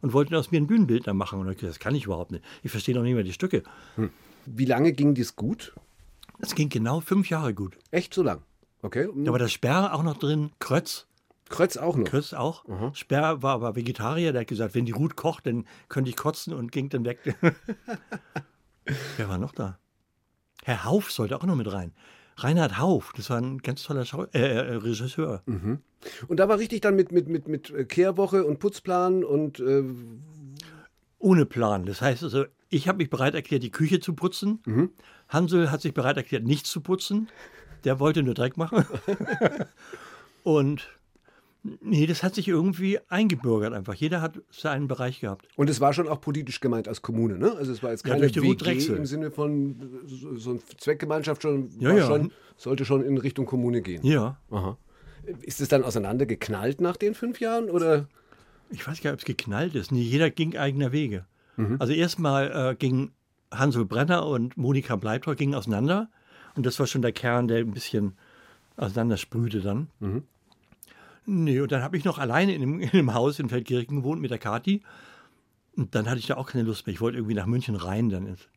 [0.00, 1.40] Und wollten aus mir ein Bühnenbildner machen.
[1.40, 2.44] Und ich gesagt, das kann ich überhaupt nicht.
[2.62, 3.62] Ich verstehe noch nicht mehr die Stücke.
[4.46, 5.74] Wie lange ging dies gut?
[6.38, 7.78] Das ging genau fünf Jahre gut.
[7.90, 8.42] Echt so lang.
[8.82, 9.08] Okay.
[9.14, 11.06] Da war der Sperr auch noch drin, Krötz.
[11.48, 12.06] Krötz auch noch.
[12.06, 12.64] Chris auch.
[12.94, 16.52] Sperr war aber Vegetarier, der hat gesagt, wenn die Ruth kocht, dann könnte ich kotzen
[16.52, 17.18] und ging dann weg.
[19.16, 19.78] Wer war noch da?
[20.64, 21.92] Herr Hauf sollte auch noch mit rein.
[22.36, 25.42] Reinhard Hauf, das war ein ganz toller Schau äh, äh, Regisseur.
[26.26, 29.84] Und da war richtig dann mit, mit, mit, mit äh, Kehrwoche und Putzplan und äh,
[31.18, 31.84] Ohne Plan.
[31.84, 34.60] Das heißt also, ich habe mich bereit erklärt, die Küche zu putzen.
[35.28, 37.28] Hansel hat sich bereit erklärt, nichts zu putzen.
[37.84, 38.84] Der wollte nur Dreck machen.
[40.42, 40.88] und
[41.80, 43.94] nee, das hat sich irgendwie eingebürgert einfach.
[43.94, 45.48] Jeder hat seinen Bereich gehabt.
[45.56, 47.52] und es war schon auch politisch gemeint als Kommune, ne?
[47.56, 51.70] Also es war jetzt Ja, keine Ruth WG im Sinne von so, eine Zweckgemeinschaft schon,
[51.78, 52.06] Ja, ja.
[52.06, 54.04] schon sollte schon in Richtung Kommune gehen.
[54.06, 54.38] Ja.
[54.50, 54.76] Aha.
[55.42, 58.08] Ist es dann auseinandergeknallt nach den fünf Jahren oder?
[58.70, 59.90] Ich weiß gar nicht, ob es geknallt ist.
[59.90, 61.26] Nee, jeder ging eigener Wege.
[61.78, 63.12] Also erstmal äh, ging
[63.52, 66.10] Hansel Brenner und Monika Bleibtreu gingen auseinander.
[66.56, 68.14] Und das war schon der Kern, der ein bisschen
[68.76, 69.88] auseinandersprühte dann.
[71.26, 74.20] Nee, und dann habe ich noch alleine in einem, in einem Haus in Feldkirchen gewohnt
[74.20, 74.82] mit der Kati.
[75.76, 76.94] Und dann hatte ich da auch keine Lust mehr.
[76.94, 78.48] Ich wollte irgendwie nach München rein, dann ist.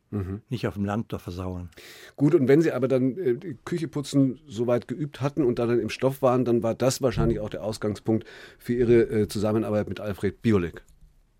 [0.48, 1.68] nicht auf dem Land da versauern.
[2.16, 5.80] Gut, und wenn Sie aber dann äh, Küche putzen soweit geübt hatten und da dann
[5.80, 8.24] im Stoff waren, dann war das wahrscheinlich auch der Ausgangspunkt
[8.58, 10.82] für Ihre äh, Zusammenarbeit mit Alfred Biolek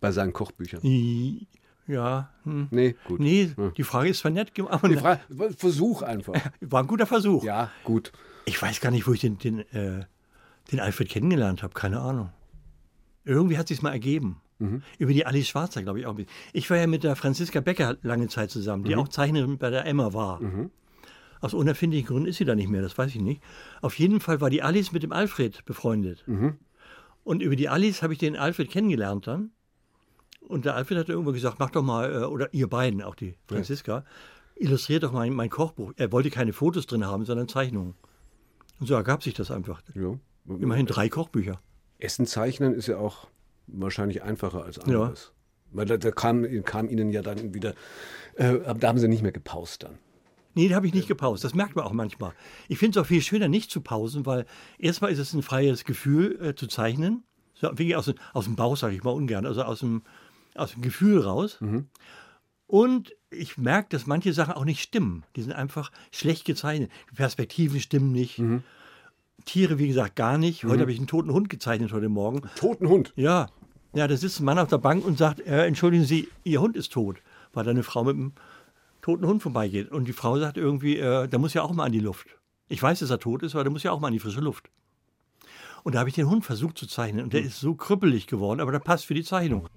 [0.01, 0.81] bei seinen Kochbüchern.
[0.85, 1.47] I-
[1.87, 2.31] Ja.
[2.45, 2.67] Hm.
[2.71, 3.21] Nee, gut.
[3.21, 4.85] Nee, die Frage ist zwar nett gemacht.
[4.87, 5.21] Die Frage,
[5.57, 6.35] Versuch einfach.
[6.61, 7.45] War ein guter Versuch.
[7.45, 8.13] Ja, gut.
[8.45, 10.05] Ich weiß gar nicht, wo ich den, den, äh,
[10.71, 11.75] den Alfred kennengelernt habe.
[11.75, 12.31] Keine Ahnung.
[13.25, 14.41] Irgendwie hat sich mal ergeben.
[14.99, 16.11] Über die Alice Schwarzer, glaube ich, auch.
[16.11, 16.33] ein bisschen.
[16.53, 19.87] Ich war ja mit der Franziska Becker lange Zeit zusammen, die auch Zeichnerin bei der
[19.87, 20.41] Emma war.
[21.41, 23.41] Aus unerfindlichen Gründen ist sie da nicht mehr, das weiß ich nicht.
[23.83, 26.25] Auf jeden Fall war die Alice mit dem Alfred befreundet.
[27.23, 29.53] Und über die Alice habe ich den Alfred kennengelernt dann.
[30.41, 33.37] Und der Alfred hat irgendwo gesagt, mach doch mal, äh, oder ihr beiden, auch die
[33.47, 34.05] Franziska,
[34.57, 35.93] illustriert doch mal mein Kochbuch.
[35.97, 37.95] Er wollte keine Fotos drin haben, sondern Zeichnungen.
[38.81, 39.83] Und so ergab sich das einfach.
[39.95, 40.15] Ja.
[40.49, 41.61] Immerhin drei Kochbücher.
[41.99, 43.27] Essen zeichnen ist ja auch
[43.67, 45.33] wahrscheinlich einfacher als anderes.
[45.71, 47.75] Weil da, da kam, kam ihnen ja dann wieder,
[48.37, 49.99] äh, da haben sie nicht mehr gepaust dann.
[50.55, 51.45] Nee, da habe ich nicht gepaust.
[51.45, 52.33] Das merkt man auch manchmal.
[52.69, 54.47] Ich finde es auch viel schöner, nicht zu pausen, weil
[54.79, 57.23] erstmal ist es ein freies Gefühl äh, zu zeichnen.
[57.55, 60.03] So, wirklich aus, dem- aus dem Bauch, sage ich mal ungern, also aus dem,
[60.55, 61.59] aus dem Gefühl raus.
[62.67, 65.25] Und ich merke, dass manche Sachen auch nicht stimmen.
[65.37, 66.91] Die sind einfach schlecht gezeichnet.
[67.11, 68.39] Die Perspektiven stimmen nicht.
[69.45, 70.65] Tiere, wie gesagt, gar nicht.
[70.65, 72.43] Heute habe ich einen toten Hund gezeichnet heute Morgen.
[72.57, 73.13] Toten Hund.
[73.17, 73.49] Ja,
[73.95, 76.77] ja, da sitzt ein Mann auf der Bank und sagt, äh, entschuldigen Sie, Ihr Hund
[76.77, 77.17] ist tot,
[77.53, 78.33] weil da eine Frau mit einem
[79.01, 79.91] toten Hund vorbeigeht.
[79.91, 82.27] Und die Frau sagt irgendwie, äh, der muss ja auch mal an die Luft.
[82.69, 84.41] Ich weiß, dass er tot ist, aber der muss ja auch mal an die frische
[84.41, 84.69] Luft.
[85.85, 88.61] Und da habe ich den Hund versucht zu zeichnen und der ist so krüppelig geworden,
[88.61, 89.69] aber der passt für die Zeichnung.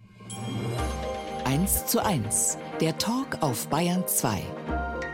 [1.46, 2.58] 1 zu 1.
[2.82, 4.42] Der Talk auf Bayern 2.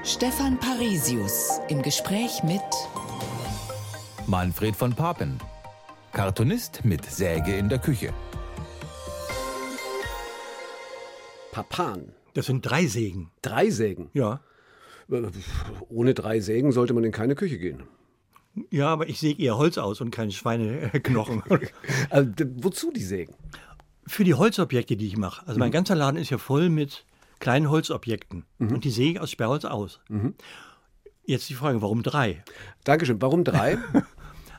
[0.04, 2.62] Stefan Parisius im Gespräch mit
[4.28, 5.38] Manfred von Papen.
[6.14, 8.14] Cartoonist mit Säge in der Küche.
[11.52, 12.12] Papan.
[12.34, 13.32] Das sind drei Sägen.
[13.42, 14.10] Drei Sägen.
[14.14, 14.42] Ja.
[15.10, 15.24] Äh,
[15.90, 17.84] Ohne drei Sägen sollte man in keine Küche gehen.
[18.72, 21.44] Ja, aber ich säge eher Holz aus und keine Schweineknochen.
[22.10, 23.36] Also, wozu die Sägen?
[24.10, 25.46] für die Holzobjekte, die ich mache.
[25.48, 27.06] Also mein ganzer Laden ist ja voll mit
[27.40, 28.46] kleinen Holzobjekten.
[28.58, 30.00] Und die säge ich aus Sperrholz aus.
[31.26, 32.42] Jetzt die Frage, warum drei?
[32.86, 33.22] Dankeschön.
[33.22, 33.78] Warum drei?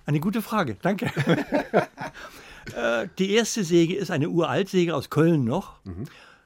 [0.09, 1.05] Eine gute Frage, danke.
[2.75, 5.81] äh, die erste Säge ist eine Uraltsäge aus Köln noch.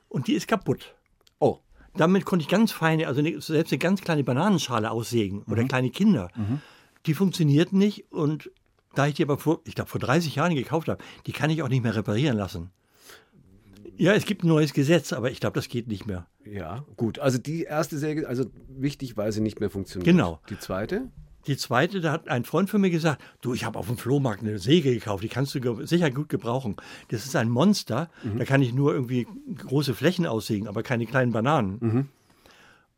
[0.08, 0.96] Und die ist kaputt.
[1.38, 1.60] Oh,
[1.94, 6.28] Damit konnte ich ganz feine, also selbst eine ganz kleine Bananenschale aussägen oder kleine Kinder.
[7.06, 8.50] Die funktioniert nicht und
[8.96, 11.62] da ich die aber vor, ich glaube vor 30 Jahren gekauft habe, die kann ich
[11.62, 12.72] auch nicht mehr reparieren lassen.
[13.96, 16.26] Ja, es gibt ein neues Gesetz, aber ich glaube, das geht nicht mehr.
[16.44, 17.20] ja, gut.
[17.20, 20.04] Also die erste Säge, also wichtig, weil sie nicht mehr funktioniert.
[20.04, 20.40] Genau.
[20.50, 21.12] Die zweite?
[21.46, 24.42] Die zweite, da hat ein Freund von mir gesagt, du, ich habe auf dem Flohmarkt
[24.42, 26.76] eine Säge gekauft, die kannst du sicher gut gebrauchen.
[27.08, 29.26] Das ist ein Monster, da kann ich nur irgendwie
[29.58, 32.08] große Flächen aussägen, aber keine kleinen Bananen.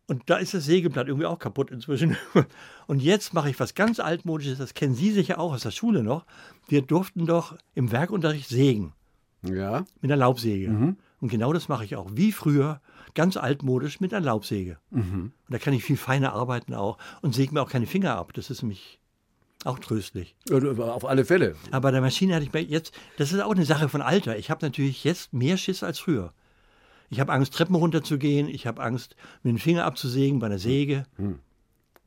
[0.06, 2.16] Und da ist das Sägeblatt irgendwie auch kaputt inzwischen.
[2.86, 6.02] Und jetzt mache ich was ganz altmodisches, das kennen Sie sicher auch aus der Schule
[6.02, 6.26] noch.
[6.68, 8.92] Wir durften doch im Werkunterricht sägen
[9.42, 9.84] Ja.
[10.02, 10.94] mit einer Laubsäge.
[11.20, 12.82] Und genau das mache ich auch, wie früher,
[13.14, 14.78] ganz altmodisch mit einer Laubsäge.
[14.90, 18.32] Und da kann ich viel feiner arbeiten auch und säge mir auch keine Finger ab.
[18.34, 19.00] Das ist nämlich
[19.64, 20.36] auch tröstlich.
[20.50, 21.56] Auf alle Fälle.
[21.70, 24.36] Aber bei der Maschine hatte ich jetzt, das ist auch eine Sache von Alter.
[24.38, 26.32] Ich habe natürlich jetzt mehr Schiss als früher.
[27.10, 28.48] Ich habe Angst, Treppen runterzugehen.
[28.48, 31.04] Ich habe Angst, mit dem Finger abzusägen bei einer Säge.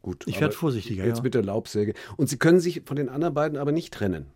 [0.02, 0.24] Gut.
[0.28, 1.24] Ich aber werd vorsichtiger, Jetzt ja.
[1.24, 1.94] mit der Laubsäge.
[2.16, 4.28] Und Sie können sich von den anderen beiden aber nicht trennen.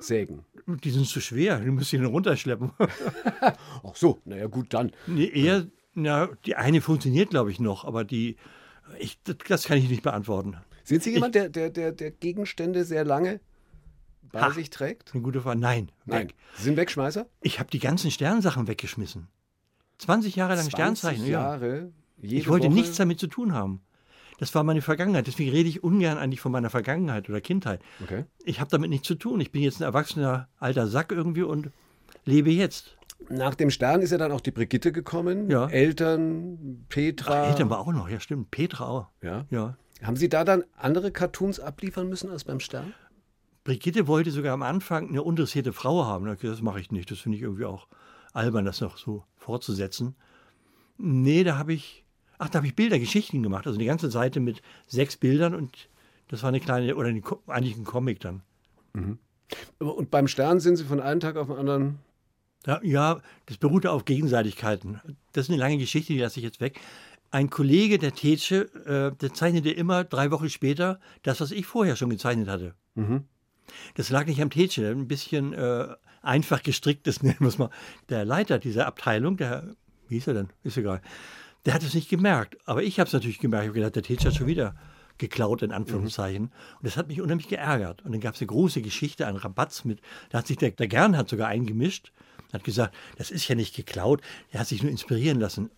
[0.00, 0.44] Sägen.
[0.66, 1.60] Die sind zu schwer.
[1.60, 2.72] Musst sie dann runterschleppen.
[3.40, 4.92] Ach so, naja, gut, dann.
[5.06, 8.36] nee, eher, na, die eine funktioniert, glaube ich, noch, aber die,
[8.98, 10.56] ich, das, kann ich nicht beantworten.
[10.84, 13.40] Sind Sie jemand, der, der, der, der Gegenstände sehr lange
[14.30, 14.50] bei Ha.
[14.52, 15.12] sich trägt?
[15.14, 15.58] Eine gute Frage.
[15.58, 16.28] Nein, Nein.
[16.28, 16.34] weg.
[16.56, 17.26] Sie sind Wegschmeißer?
[17.40, 19.28] Ich habe die ganzen Sternsachen weggeschmissen.
[19.98, 21.24] 20 Jahre lang 20 Sternzeichen.
[21.26, 21.40] Ja.
[21.40, 21.92] Jahre.
[22.18, 22.74] Jede Ich wollte Woche.
[22.74, 23.80] nichts damit zu tun haben.
[24.38, 25.26] Das war meine Vergangenheit.
[25.26, 27.80] Deswegen rede ich ungern eigentlich von meiner Vergangenheit oder Kindheit.
[28.02, 28.24] Okay.
[28.44, 29.40] Ich habe damit nichts zu tun.
[29.40, 31.70] Ich bin jetzt ein erwachsener alter Sack irgendwie und
[32.26, 32.95] lebe jetzt.
[33.28, 35.50] Nach dem Stern ist ja dann auch die Brigitte gekommen.
[35.50, 35.68] Ja.
[35.68, 37.48] Eltern, Petra.
[37.48, 38.50] Eltern war auch noch, ja stimmt.
[38.50, 39.08] Petra auch.
[39.22, 39.46] Ja.
[39.50, 39.76] Ja.
[40.02, 42.92] Haben Sie da dann andere Cartoons abliefern müssen als beim Stern?
[43.64, 46.36] Brigitte wollte sogar am Anfang eine interessierte Frau haben.
[46.40, 47.10] Das mache ich nicht.
[47.10, 47.88] Das finde ich irgendwie auch
[48.32, 50.14] albern, das noch so fortzusetzen.
[50.98, 52.04] Nee, da habe ich,
[52.38, 53.66] ach, da habe ich Bilder, Geschichten gemacht.
[53.66, 55.88] Also die ganze Seite mit sechs Bildern und
[56.28, 58.42] das war eine kleine, oder eine, eigentlich ein Comic dann.
[59.78, 61.98] Und beim Stern sind Sie von einem Tag auf den anderen.
[62.66, 65.00] Ja, ja, das beruhte auf Gegenseitigkeiten.
[65.32, 66.80] Das ist eine lange Geschichte, die lasse ich jetzt weg.
[67.30, 71.96] Ein Kollege, der Tetsche, äh, der zeichnete immer drei Wochen später das, was ich vorher
[71.96, 72.74] schon gezeichnet hatte.
[73.94, 75.88] Das lag nicht am Tetsche, ein bisschen äh,
[76.22, 77.70] einfach gestrickt ist, nennen wir es mal.
[78.08, 79.74] Der Leiter dieser Abteilung, der,
[80.08, 80.48] wie hieß er denn?
[80.64, 81.00] Ist egal.
[81.64, 82.56] Der hat es nicht gemerkt.
[82.64, 83.64] Aber ich habe es natürlich gemerkt.
[83.64, 84.74] Ich habe gedacht, der Tetsche hat schon wieder
[85.18, 86.44] geklaut, in Anführungszeichen.
[86.44, 88.02] Und das hat mich unheimlich geärgert.
[88.04, 90.00] Und dann gab es eine große Geschichte, einen Rabatz mit,
[90.30, 92.12] da hat sich der, der Gernhardt sogar eingemischt,
[92.52, 95.70] hat gesagt, das ist ja nicht geklaut, er hat sich nur inspirieren lassen.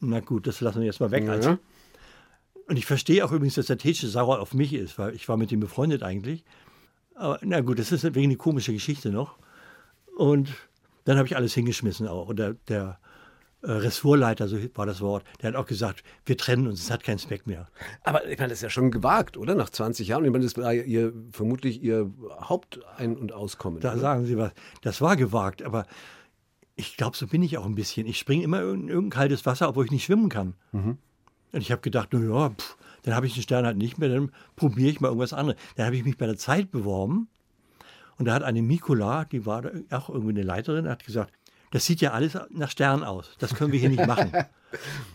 [0.00, 1.24] Na gut, das lassen wir jetzt mal weg.
[1.24, 1.32] Ja.
[1.32, 1.58] Also.
[2.66, 5.36] Und ich verstehe auch übrigens, dass der Tetsche sauer auf mich ist, weil ich war
[5.36, 6.44] mit ihm befreundet eigentlich.
[7.14, 9.36] Aber na gut, das ist wegen eine komische Geschichte noch.
[10.16, 10.54] Und
[11.04, 12.28] dann habe ich alles hingeschmissen auch.
[12.28, 12.98] Und der, der
[13.62, 17.18] Ressortleiter, so war das Wort, der hat auch gesagt, wir trennen uns, es hat keinen
[17.18, 17.68] Zweck mehr.
[18.04, 19.54] Aber ich meine, das ist ja schon gewagt, oder?
[19.54, 20.24] Nach 20 Jahren.
[20.24, 22.10] Ich meine, das war ihr, vermutlich Ihr
[22.42, 23.80] Hauptein- und Auskommen.
[23.80, 24.00] Da oder?
[24.00, 24.52] sagen Sie was.
[24.80, 25.86] Das war gewagt, aber
[26.74, 28.06] ich glaube, so bin ich auch ein bisschen.
[28.06, 30.54] Ich springe immer in irgendein kaltes Wasser, obwohl ich nicht schwimmen kann.
[31.52, 34.08] Und ich habe gedacht, na ja, pff, dann habe ich den Stern halt nicht mehr,
[34.08, 35.60] dann probiere ich mal irgendwas anderes.
[35.76, 37.28] Dann habe ich mich bei der Zeit beworben
[38.18, 41.32] und da hat eine Mikula, die war da auch irgendwie eine Leiterin, hat gesagt,
[41.70, 43.30] das sieht ja alles nach Stern aus.
[43.38, 44.32] Das können wir hier nicht machen.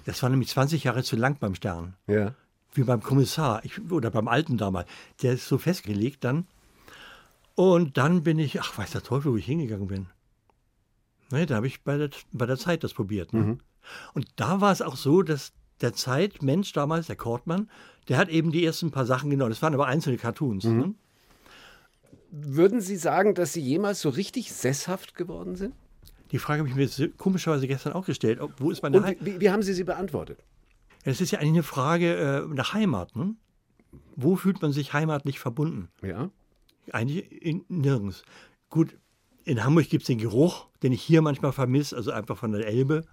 [0.06, 2.36] Das war nämlich 20 Jahre zu lang beim Stern Ja.
[2.74, 4.89] wie beim Kommissar ich, oder beim Alten damals.
[5.22, 6.46] Der ist so festgelegt dann.
[7.56, 10.08] Und dann bin ich, ach, weiß der Teufel, wo ich hingegangen bin.
[11.32, 13.32] Ne, da habe ich bei der, bei der Zeit das probiert.
[13.32, 13.58] Ne?
[14.13, 17.70] Und da war es auch so, dass der Zeitmensch damals, der Kortmann,
[18.10, 19.52] der hat eben die ersten paar Sachen genommen.
[19.52, 20.65] Das waren aber einzelne Cartoons.
[20.65, 20.94] Ne?
[22.32, 25.74] Würden Sie sagen, dass Sie jemals so richtig sesshaft geworden sind?
[26.32, 28.40] Die Frage habe ich mir komischerweise gestern auch gestellt.
[28.58, 29.26] Wo ist meine Heimat?
[29.26, 30.44] wie, wie haben Sie sie beantwortet?
[31.04, 33.16] Es ist ja eigentlich eine Frage äh, nach Heimat.
[33.16, 33.36] Ne?
[34.16, 35.90] Wo fühlt man sich heimatlich verbunden?
[36.02, 36.30] Ja.
[36.92, 38.24] Eigentlich in, nirgends.
[38.70, 38.98] Gut,
[39.44, 42.66] in Hamburg gibt es den Geruch, den ich hier manchmal vermisse, also einfach von der
[42.68, 43.06] Elbe.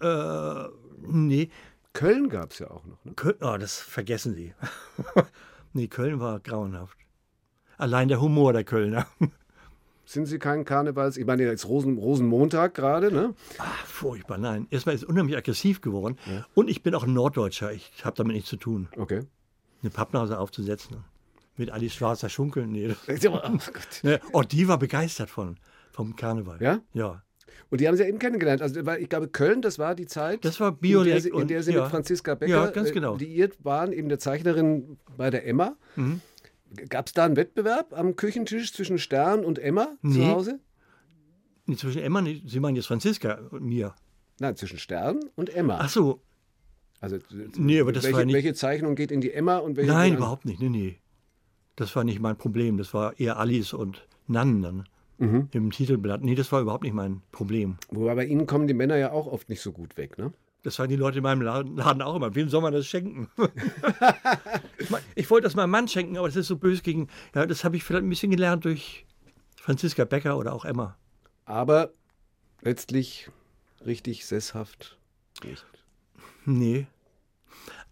[0.00, 0.68] Äh,
[1.06, 1.50] nee,
[1.92, 3.04] Köln gab es ja auch noch.
[3.04, 3.12] Ne?
[3.14, 4.54] Köln, oh, das vergessen Sie.
[5.74, 6.96] nee, Köln war grauenhaft.
[7.76, 9.06] Allein der Humor der Kölner.
[10.10, 11.16] Sind Sie kein Karnevals?
[11.16, 13.32] Ich meine, jetzt Rosen, Rosenmontag gerade, ne?
[13.58, 14.66] Ah, furchtbar, nein.
[14.70, 16.18] Erstmal ist es unheimlich aggressiv geworden.
[16.54, 17.72] Und ich bin auch ein Norddeutscher.
[17.72, 18.88] Ich habe damit nichts zu tun.
[18.96, 19.20] Okay.
[19.82, 20.96] Eine Pappnase aufzusetzen.
[21.56, 22.72] Mit Alice Schwarzer Schunkeln.
[22.72, 22.92] Nee.
[23.28, 24.20] Oh Gott.
[24.32, 25.58] Oh, die war begeistert von,
[25.92, 26.60] vom Karneval.
[26.60, 26.80] Ja?
[26.92, 27.22] Ja.
[27.70, 28.62] Und die haben Sie ja eben kennengelernt.
[28.62, 30.44] Also, weil ich glaube, Köln, das war die Zeit.
[30.44, 31.82] Das war in der, Sie- in und- der Sie ja.
[31.82, 33.14] mit Franziska Becker Ja, ganz äh, genau.
[33.14, 35.76] liiert waren, eben der Zeichnerin bei der Emma.
[35.94, 36.20] Mhm.
[36.88, 40.26] Gab es da einen Wettbewerb am Küchentisch zwischen Stern und Emma zu Nee.
[40.30, 40.60] Hause?
[41.66, 43.94] Nee, Zwischen Emma, Sie meinen jetzt Franziska und mir.
[44.38, 45.78] Nein, zwischen Stern und Emma.
[45.80, 46.20] Ach so,
[47.00, 47.18] Also,
[47.56, 50.16] Nee, aber das welche, war nicht- welche Zeichnung geht in die Emma und welche nein,
[50.16, 50.60] überhaupt nicht.
[50.60, 50.98] Nee, nee.
[51.76, 52.76] Das war nicht mein Problem.
[52.76, 55.48] Das war eher Alice und Nan dann Mhm.
[55.52, 56.22] im Titelblatt.
[56.22, 57.76] Nee, das war überhaupt nicht mein Problem.
[57.90, 60.32] Wobei bei Ihnen kommen die Männer ja auch oft nicht so gut weg, ne?
[60.62, 62.34] Das sagen die Leute in meinem Laden auch immer.
[62.34, 63.30] Wem soll man das schenken?
[64.78, 67.08] ich, mein, ich wollte das meinem Mann schenken, aber das ist so böse gegen.
[67.34, 69.06] Ja, das habe ich vielleicht ein bisschen gelernt durch
[69.56, 70.96] Franziska Becker oder auch Emma.
[71.46, 71.92] Aber
[72.60, 73.30] letztlich
[73.84, 74.98] richtig sesshaft
[75.44, 75.64] nicht.
[76.44, 76.86] Nee.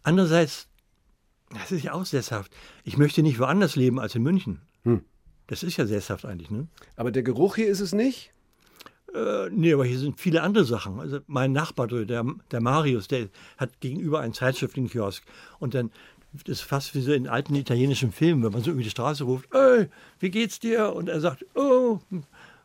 [0.02, 0.68] Andererseits,
[1.50, 2.52] das ist ja auch sesshaft.
[2.84, 4.60] Ich möchte nicht woanders leben als in München.
[4.84, 5.04] Hm.
[5.46, 6.68] Das ist ja sesshaft eigentlich, ne?
[6.96, 8.32] Aber der Geruch hier ist es nicht.
[9.18, 11.00] Äh, nee, aber hier sind viele andere Sachen.
[11.00, 15.24] Also mein Nachbar, der, der Marius, der hat gegenüber einen Zeitschriftenkiosk.
[15.58, 15.90] Und dann,
[16.32, 19.24] das ist fast wie so in alten italienischen Filmen, wenn man so über die Straße
[19.24, 19.88] ruft, ey,
[20.20, 20.92] wie geht's dir?
[20.94, 22.00] Und er sagt, oh,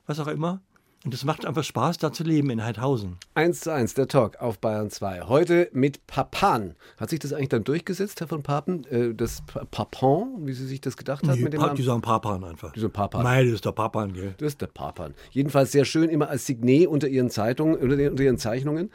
[0.06, 0.62] was auch immer.
[1.06, 3.18] Und es macht einfach Spaß, da zu leben in Heidhausen.
[3.36, 5.24] 1 zu 1, der Talk auf Bayern 2.
[5.24, 6.76] Heute mit Papan.
[6.98, 8.86] Hat sich das eigentlich dann durchgesetzt, Herr von Papen?
[8.86, 11.76] Äh, Das Pa- Papan, wie Sie sich das gedacht haben Nee, mit dem pa Namen?
[11.78, 12.72] die sagen Papan einfach.
[12.72, 13.24] Die sagen Papan.
[13.24, 14.34] Nein, das ist der Papan, gell?
[14.38, 15.14] Das ist der Papan.
[15.32, 18.90] Jedenfalls sehr schön, immer als Signet unter Ihren Zeitungen, unter Ihren Zeichnungen,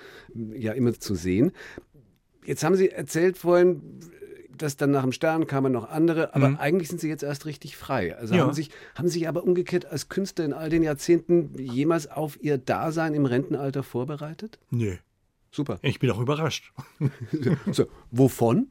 [0.55, 1.53] ja immer zu sehen.
[2.47, 3.98] Jetzt haben Sie erzählt vorhin,
[4.63, 7.77] dass dann nach dem Stern kamen noch andere, aber eigentlich sind Sie jetzt erst richtig
[7.77, 8.17] frei.
[8.17, 8.43] Also Ja.
[8.43, 12.39] haben, sich, haben Sie sich aber umgekehrt als Künstler in all den Jahrzehnten jemals auf
[12.43, 14.59] Ihr Dasein im Rentenalter vorbereitet?
[14.71, 14.99] Nee.
[15.51, 15.79] Super.
[15.83, 16.73] Ich bin auch überrascht.
[17.73, 18.69] So, wovon?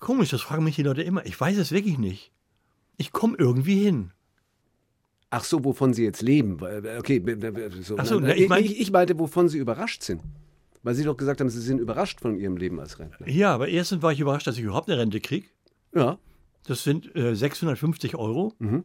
[0.00, 1.24] Komisch, das fragen mich die Leute immer.
[1.26, 2.32] Ich weiß es wirklich nicht.
[2.96, 4.10] Ich komme irgendwie hin.
[5.30, 6.58] Ach so, wovon Sie jetzt leben.
[6.98, 7.22] Okay,
[7.82, 7.96] so.
[7.98, 10.22] Ach so, ne, ich mein- ich, ich meinte, wovon Sie überrascht sind.
[10.86, 13.28] Weil Sie doch gesagt haben, Sie sind überrascht von Ihrem Leben als Rentner.
[13.28, 15.48] Ja, aber erstens war ich überrascht, dass ich überhaupt eine Rente kriege.
[15.92, 16.16] Ja.
[16.64, 18.54] Das sind äh, 650 Euro.
[18.60, 18.84] Mhm.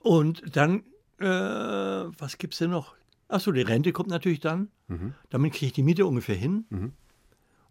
[0.00, 0.84] Und dann,
[1.18, 2.94] äh, was gibt's denn noch?
[3.26, 4.70] Achso, die Rente kommt natürlich dann.
[4.86, 5.14] Mhm.
[5.28, 6.66] Damit kriege ich die Miete ungefähr hin.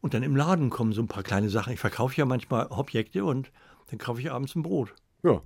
[0.01, 1.71] Und dann im Laden kommen so ein paar kleine Sachen.
[1.71, 3.53] Ich verkaufe ja manchmal Objekte und
[3.89, 4.93] dann kaufe ich abends ein Brot.
[5.23, 5.41] Ja.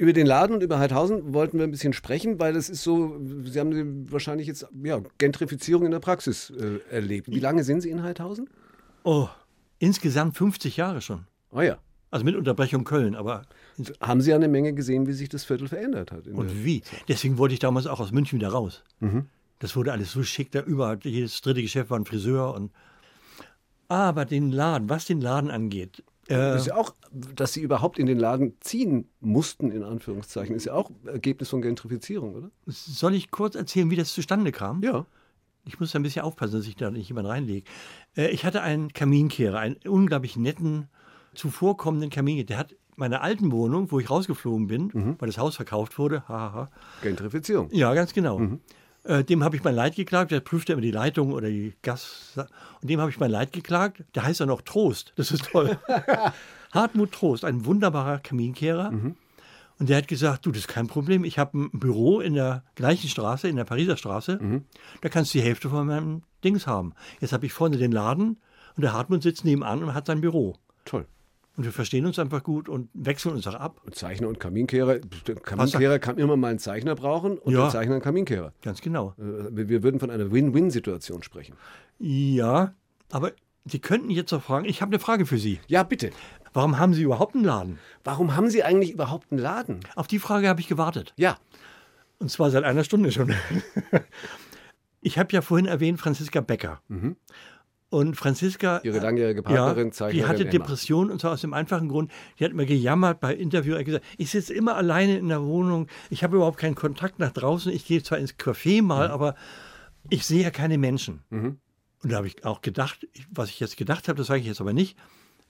[0.00, 3.20] Über den Laden und über Heidhausen wollten wir ein bisschen sprechen, weil es ist so,
[3.44, 7.28] Sie haben wahrscheinlich jetzt ja, Gentrifizierung in der Praxis äh, erlebt.
[7.28, 8.48] Wie lange sind Sie in Heidhausen?
[9.04, 9.28] Oh,
[9.78, 11.26] insgesamt 50 Jahre schon.
[11.52, 11.76] Oh ja.
[12.10, 13.42] Also mit Unterbrechung Köln, aber
[14.00, 16.26] Haben Sie ja eine Menge gesehen, wie sich das Viertel verändert hat.
[16.28, 16.82] Und wie?
[17.06, 18.82] Deswegen wollte ich damals auch aus München wieder raus.
[19.58, 22.54] Das wurde alles so schick, da überall, jedes dritte Geschäft war ein Friseur.
[22.54, 22.72] Und
[23.88, 26.02] Aber den Laden, was den Laden angeht,
[26.36, 30.64] Das ist ja auch, dass sie überhaupt in den Laden ziehen mussten, in Anführungszeichen, ist
[30.66, 32.50] ja auch Ergebnis von Gentrifizierung, oder?
[32.66, 34.82] Soll ich kurz erzählen, wie das zustande kam?
[34.82, 35.06] Ja.
[35.66, 37.68] Ich muss ein bisschen aufpassen, dass ich da nicht jemand reinlege.
[38.16, 40.88] Äh, ich hatte einen Kaminkehrer, einen unglaublich netten,
[41.34, 42.46] zuvorkommenden Kaminkehrer.
[42.46, 46.70] Der hat meine alten Wohnung, wo ich rausgeflogen bin, weil das Haus verkauft wurde, hahaha.
[47.02, 47.68] Gentrifizierung.
[47.72, 48.58] Ja, ganz genau.
[49.04, 52.32] Äh, dem habe ich mein Leid geklagt, der prüfte immer die Leitung oder die Gas.
[52.80, 54.04] Und dem habe ich mein Leid geklagt.
[54.14, 55.12] Der heißt ja noch Trost.
[55.16, 55.78] Das ist toll.
[56.72, 58.90] Hartmut Trost, ein wunderbarer Kaminkehrer.
[59.78, 61.24] Und der hat gesagt, du, das ist kein Problem.
[61.24, 64.38] Ich habe ein Büro in der gleichen Straße, in der Pariser Straße.
[65.00, 66.92] Da kannst du die Hälfte von meinem Dings haben.
[67.20, 68.38] Jetzt habe ich vorne den Laden
[68.76, 70.56] und der Hartmut sitzt nebenan und hat sein Büro.
[70.84, 71.06] Toll.
[71.60, 73.82] Und wir verstehen uns einfach gut und wechseln uns auch ab.
[73.84, 75.00] Und Zeichner und Kaminkehrer,
[75.42, 77.64] Kaminkehrer kann immer mal einen Zeichner brauchen und Ja.
[77.64, 78.54] der Zeichner einen Kaminkehrer.
[78.62, 79.14] Ganz genau.
[79.18, 81.54] Äh, Wir würden von einer Win-Win-Situation sprechen.
[81.98, 82.72] Ja,
[83.10, 83.32] aber
[83.66, 85.60] Sie könnten jetzt noch fragen, ich habe eine Frage für Sie.
[85.66, 86.12] Ja, bitte.
[86.54, 87.78] Warum haben Sie überhaupt einen Laden?
[88.04, 89.80] Warum haben Sie eigentlich überhaupt einen Laden?
[89.96, 91.12] Auf die Frage habe ich gewartet.
[91.18, 91.36] Ja.
[92.20, 93.34] Und zwar seit einer Stunde schon.
[95.02, 96.80] Ich habe ja vorhin erwähnt Franziska Becker.
[97.90, 98.76] Und Franziska.
[98.76, 98.80] Mhm.
[98.90, 100.50] Ihre langjährige Partnerin, ja, Zeichnerin Die hatte Emma.
[100.52, 104.04] Depression und zwar aus dem einfachen Grund, die hat mir gejammert bei Interview, hat gesagt,
[104.16, 107.84] ich sitze immer alleine in der Wohnung, ich habe überhaupt keinen Kontakt nach draußen, ich
[107.84, 109.14] gehe zwar ins Café mal, Mhm.
[109.14, 109.34] aber
[110.08, 111.22] ich sehe ja keine Menschen.
[111.30, 111.58] Und
[112.04, 114.72] da habe ich auch gedacht, was ich jetzt gedacht habe, das sage ich jetzt aber
[114.72, 114.96] nicht,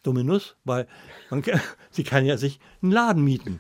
[0.03, 0.88] Dominus, weil
[1.31, 1.42] man,
[1.90, 3.59] sie kann ja sich einen Laden mieten.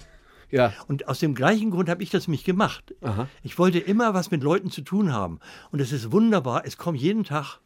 [0.50, 0.72] Ja.
[0.88, 2.94] Und aus dem gleichen Grund habe ich das mich gemacht.
[3.02, 3.28] Aha.
[3.42, 5.38] Ich wollte immer was mit Leuten zu tun haben.
[5.70, 6.62] Und es ist wunderbar.
[6.64, 7.60] Es kommt jeden Tag,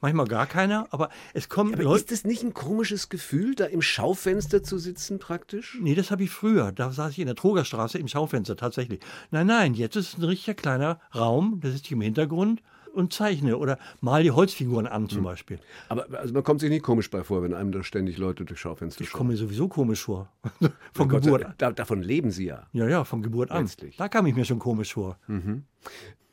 [0.00, 2.04] manchmal gar keiner, aber es kommen Aber Leute.
[2.04, 5.78] ist es nicht ein komisches Gefühl, da im Schaufenster zu sitzen praktisch?
[5.80, 6.72] Nee, das habe ich früher.
[6.72, 9.00] Da saß ich in der Trogerstraße im Schaufenster tatsächlich.
[9.30, 12.62] Nein, nein, jetzt ist es ein richtiger kleiner Raum, da sitze ich im Hintergrund
[12.94, 15.60] und zeichne oder mal die Holzfiguren an zum Beispiel.
[15.88, 18.58] Aber also man kommt sich nicht komisch bei vor, wenn einem da ständig Leute durch
[18.58, 19.18] Schaufenster Ich schauen.
[19.18, 20.32] komme mir sowieso komisch vor.
[20.94, 21.54] Von Geburt an.
[21.58, 22.66] da, davon leben Sie ja.
[22.72, 23.64] Ja, ja, von Geburt an.
[23.64, 23.96] Letztlich.
[23.98, 25.16] Da kam ich mir schon komisch vor.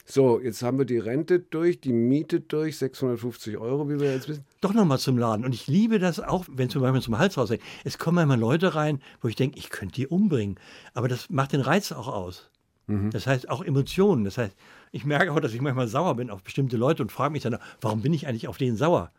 [0.08, 4.30] So, jetzt haben wir die Rente durch, die Miete durch, 650 Euro, wie wir jetzt
[4.30, 4.46] wissen.
[4.62, 5.44] doch noch mal zum Laden.
[5.44, 7.62] Und ich liebe das auch, wenn zum Beispiel zum Hals rausgeht.
[7.84, 10.58] Es kommen manchmal Leute rein, wo ich denke, ich könnte die umbringen.
[10.94, 12.50] Aber das macht den Reiz auch aus.
[12.88, 14.26] Das heißt auch Emotionen.
[14.26, 14.56] Das heißt,
[14.92, 17.58] ich merke auch, dass ich manchmal sauer bin auf bestimmte Leute und frage mich dann,
[17.82, 19.12] warum bin ich eigentlich auf denen sauer?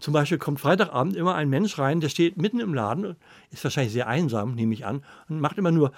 [0.00, 3.14] Zum Beispiel kommt Freitagabend immer ein Mensch rein, der steht mitten im Laden,
[3.50, 5.92] ist wahrscheinlich sehr einsam, nehme ich an, und macht immer nur,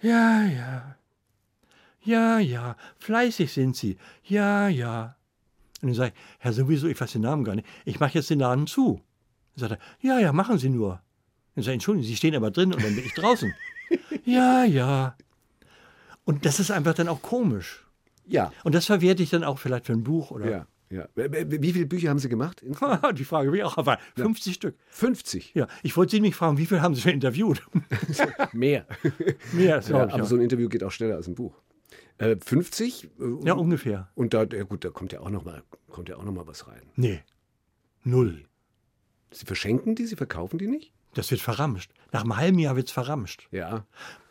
[0.00, 0.96] ja, ja,
[2.08, 5.16] ja, ja, fleißig sind Sie, ja, ja.
[5.80, 8.30] Und dann sage ich, Herr, sowieso, ich weiß den Namen gar nicht, ich mache jetzt
[8.30, 9.00] den Laden zu.
[9.56, 11.00] Dann sagt er, ja, ja, machen Sie nur.
[11.54, 13.52] Dann sage ich, Entschuldigung, Sie stehen aber drin und dann bin ich draußen.
[14.24, 15.16] ja, ja.
[16.24, 17.84] Und das ist einfach dann auch komisch.
[18.26, 20.50] Ja, Und das verwerte ich dann auch vielleicht für ein Buch oder.
[20.50, 21.06] ja, ja.
[21.14, 22.62] Wie viele Bücher haben Sie gemacht?
[23.14, 24.74] Die Frage ich auch, aber 50 Stück.
[24.88, 25.52] 50.
[25.54, 27.62] Ja, ich wollte Sie mich fragen, wie viel haben Sie schon interviewt?
[28.52, 28.86] Mehr.
[29.52, 30.12] Mehr, das Ja, ich.
[30.12, 31.54] aber Ja, so ein Interview geht auch schneller als ein Buch.
[32.18, 33.04] Äh, 50?
[33.04, 33.08] Äh,
[33.44, 34.08] ja, ungefähr.
[34.14, 36.46] Und da, ja gut, da kommt ja auch noch mal, kommt ja auch noch mal
[36.46, 36.82] was rein.
[36.96, 37.22] Nee.
[38.04, 38.44] Null.
[39.30, 40.92] Sie verschenken die, Sie verkaufen die nicht?
[41.14, 41.92] Das wird verramscht.
[42.12, 43.48] Nach einem halben Jahr wird es verramscht.
[43.50, 43.84] Ja.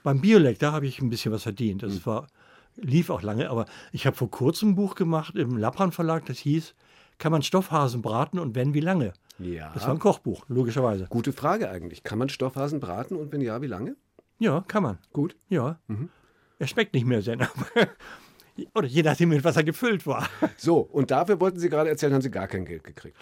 [0.03, 1.83] Beim Biolek, da habe ich ein bisschen was verdient.
[1.83, 2.27] Das war,
[2.75, 6.37] lief auch lange, aber ich habe vor kurzem ein Buch gemacht im Lappran Verlag, das
[6.39, 6.75] hieß,
[7.17, 9.13] kann man Stoffhasen braten und wenn, wie lange?
[9.39, 9.71] Ja.
[9.73, 11.07] Das war ein Kochbuch, logischerweise.
[11.09, 12.03] Gute Frage eigentlich.
[12.03, 13.95] Kann man Stoffhasen braten und wenn ja, wie lange?
[14.39, 14.97] Ja, kann man.
[15.13, 15.35] Gut.
[15.49, 15.79] Ja.
[15.87, 16.09] Mhm.
[16.59, 17.37] Er schmeckt nicht mehr sehr.
[18.73, 20.27] Oder je nachdem, mit was er gefüllt war.
[20.57, 23.15] So, und dafür wollten Sie gerade erzählen, haben Sie gar kein Geld gekriegt.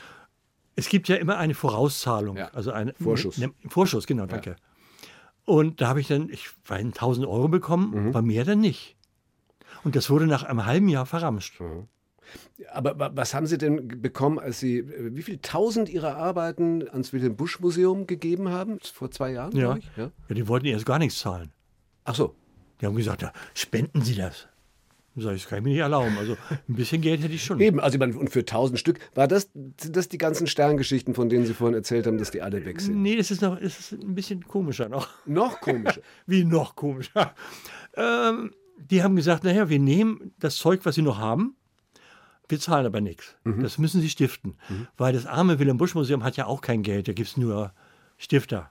[0.78, 2.38] Es gibt ja immer eine Vorauszahlung.
[2.38, 2.48] Ja.
[2.54, 3.38] Also ein Vorschuss.
[3.38, 4.56] Ne, Vorschuss, genau, danke.
[5.46, 8.12] Und da habe ich dann, ich weiß, 1000 Euro bekommen, Mhm.
[8.14, 8.96] bei mir dann nicht.
[9.84, 11.62] Und das wurde nach einem halben Jahr verramscht.
[12.72, 16.88] Aber wa- was haben Sie denn bekommen, als Sie, äh, wie viel tausend Ihrer Arbeiten
[16.90, 18.80] ans Wilhelm Busch Museum gegeben haben?
[18.82, 19.66] Vor zwei Jahren, Ja.
[19.66, 19.86] glaube ich?
[19.98, 20.12] Ja.
[20.30, 21.52] ja, die wollten erst gar nichts zahlen.
[22.06, 22.34] Ach so.
[22.82, 24.48] Die haben gesagt, ja, spenden Sie das.
[25.18, 26.18] Sage ich, das kann ich mir nicht erlauben.
[26.18, 26.36] Also
[26.68, 27.60] ein bisschen Geld hätte ich schon.
[27.62, 31.30] Eben, also meine, und für tausend Stück, war das, sind das die ganzen Sterngeschichten, von
[31.30, 33.02] denen Sie vorhin erzählt haben, dass die alle weg sind?
[33.02, 35.08] Nee, das ist noch das ist ein bisschen komischer noch.
[35.26, 36.02] Noch komischer.
[36.26, 37.34] Wie noch komischer.
[37.96, 41.56] ähm, die haben gesagt, naja, wir nehmen das Zeug, was Sie noch haben,
[42.50, 43.36] wir zahlen aber nichts.
[43.44, 44.58] Das müssen Sie stiften.
[44.98, 47.08] Weil das arme Wilhelm Busch Museum hat ja auch kein Geld.
[47.08, 47.74] Da gibt es nur
[48.18, 48.70] Stifter,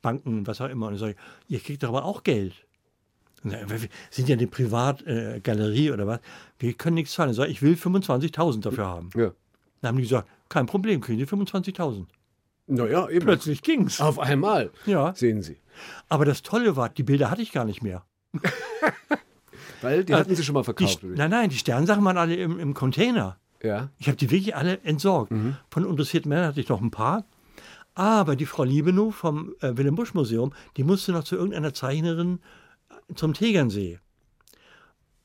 [0.00, 0.86] Banken, was auch immer.
[0.86, 1.16] Und ich sage,
[1.48, 2.54] ihr kriegt aber auch Geld.
[3.42, 6.20] Wir sind ja eine Privatgalerie Galerie oder was.
[6.58, 7.34] Wir können nichts zahlen.
[7.48, 9.10] Ich will 25.000 dafür haben.
[9.16, 9.32] Ja.
[9.80, 12.06] Dann haben die gesagt, kein Problem, kriegen Sie 25.000.
[12.66, 13.24] Naja, eben.
[13.24, 14.00] Plötzlich ging's.
[14.00, 14.70] Auf einmal.
[14.86, 15.14] Ja.
[15.14, 15.56] Sehen Sie.
[16.08, 18.04] Aber das Tolle war, die Bilder hatte ich gar nicht mehr.
[19.80, 21.02] Weil die hatten Sie schon mal Die, verkauft.
[21.02, 21.14] oder?
[21.16, 23.38] nein, nein, die Sternsachen waren alle im, im Container.
[23.62, 23.90] Ja.
[23.98, 25.32] Ich habe die wirklich alle entsorgt.
[25.70, 27.24] Von interessierten Männern hatte ich noch ein paar.
[27.94, 32.38] Aber die Frau Liebenow vom äh, Wilhelm Busch Museum, die musste noch zu irgendeiner Zeichnerin
[33.14, 33.98] zum Tegernsee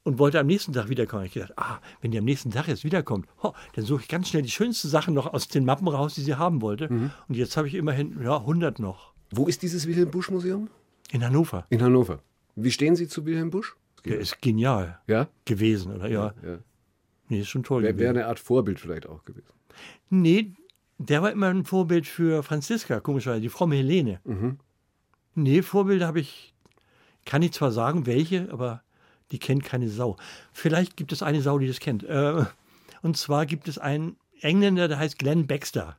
[0.03, 1.25] und wollte am nächsten Tag wiederkommen.
[1.25, 4.29] Ich gedacht, ah, wenn die am nächsten Tag jetzt wiederkommt, ho, dann suche ich ganz
[4.29, 6.87] schnell die schönsten Sachen noch aus den Mappen raus, die sie haben wollte.
[6.89, 10.69] Und jetzt habe ich immerhin ja 100 noch Wo ist dieses Wilhelm Busch Museum?
[11.11, 11.65] in Hannover.
[11.69, 12.19] In Hannover.
[12.55, 13.75] Wie stehen Sie zu Wilhelm Busch?
[14.05, 15.27] Der ist genial Ja?
[15.45, 16.07] gewesen, oder?
[16.07, 16.57] Ja, ja.
[17.29, 18.17] nee, ist schon toll Wäre wär gewesen.
[18.17, 19.47] eine Art Vorbild vielleicht auch gewesen.
[20.09, 20.53] Nee,
[20.97, 24.19] der war immer ein Vorbild für Franziska, komischerweise, die fromme Helene.
[25.35, 26.53] Nee, Vorbilder habe ich,
[27.25, 28.81] kann ich zwar sagen, welche, aber
[29.31, 30.17] die kennt keine Sau.
[30.53, 32.03] Vielleicht gibt es eine Sau, die das kennt.
[32.03, 32.45] Äh,
[33.01, 35.97] und zwar gibt es einen Engländer, der heißt Glenn Baxter.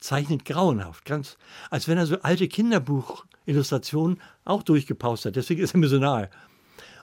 [0.00, 1.36] Zeichnet grauenhaft, ganz,
[1.70, 5.36] als wenn er so alte Kinderbuchillustrationen auch durchgepaust hat.
[5.36, 6.30] Deswegen ist er mir so nahe.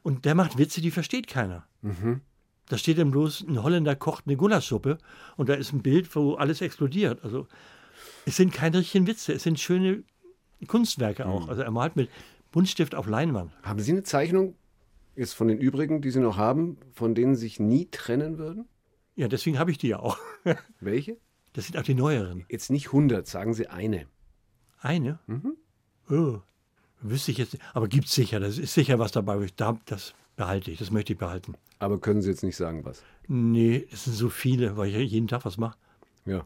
[0.04, 1.66] Und der macht Witze, die versteht keiner.
[2.70, 4.98] Da steht dann bloß, ein Holländer kocht eine Gulaschsuppe
[5.36, 7.24] und da ist ein Bild, wo alles explodiert.
[7.24, 7.48] Also
[8.26, 10.04] es sind keine richtigen Witze, es sind schöne
[10.68, 11.50] Kunstwerke auch.
[11.50, 12.10] Also er malt mit
[12.52, 13.52] Buntstift auf Leinwand.
[13.64, 14.56] Haben Sie eine Zeichnung
[15.16, 18.66] jetzt von den übrigen, die Sie noch haben, von denen Sie sich nie trennen würden?
[19.16, 20.18] Ja, deswegen habe ich die ja auch.
[20.80, 21.18] Welche?
[21.54, 22.46] Das sind auch die neueren.
[22.50, 24.08] Jetzt nicht 100, sagen Sie eine.
[24.80, 25.20] Eine?
[26.10, 26.40] Oh,
[27.02, 27.64] wüsste ich jetzt nicht.
[27.74, 29.38] Aber gibt es sicher, das ist sicher was dabei.
[29.38, 31.56] wo ich da- Das behalte ich, das möchte ich behalten.
[31.80, 33.04] Aber können Sie jetzt nicht sagen, was?
[33.28, 35.78] Nee, es sind so viele, weil ich jeden Tag was mache.
[36.26, 36.46] Ja,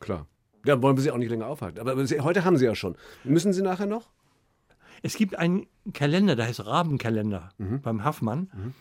[0.00, 0.26] klar.
[0.64, 1.78] Ja, wollen wir Sie auch nicht länger aufhalten.
[1.80, 2.96] Aber heute haben Sie ja schon.
[3.22, 4.08] Müssen Sie nachher noch?
[5.04, 7.50] Es gibt einen Kalender, der heißt Rabenkalender
[7.82, 8.74] beim Haffmann.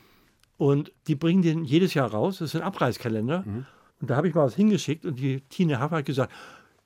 [0.57, 2.37] Und die bringen den jedes Jahr raus.
[2.37, 3.43] Das ist ein Abreißkalender.
[3.99, 6.31] Und da habe ich mal was hingeschickt und die Tine Haff hat gesagt,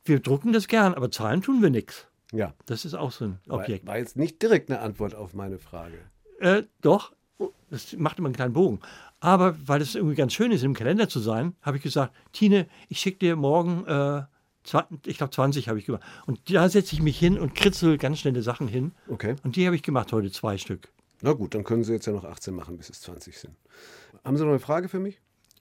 [0.05, 2.07] wir drucken das gern, aber zahlen tun wir nichts.
[2.31, 2.53] Ja.
[2.65, 3.85] Das ist auch so ein War, Objekt.
[3.85, 5.97] war jetzt nicht direkt eine Antwort auf meine Frage.
[6.39, 8.79] Äh, doch, Oh, das macht immer einen kleinen Bogen.
[9.19, 12.65] Aber weil es irgendwie ganz schön ist, im Kalender zu sein, habe ich gesagt, Tine,
[12.89, 14.27] ich schicke dir morgen, äh, 20,
[15.05, 16.03] ich glaube 20 habe ich gemacht.
[16.25, 18.91] Und da setze ich mich hin und kritzel ganz schnelle Sachen hin.
[19.07, 19.35] Okay.
[19.43, 20.89] Und die habe ich gemacht heute, zwei Stück.
[21.21, 23.55] Na gut, dann können Sie jetzt ja noch 18 machen, bis es 20 sind.
[24.23, 25.19] Haben Sie noch eine Frage für mich?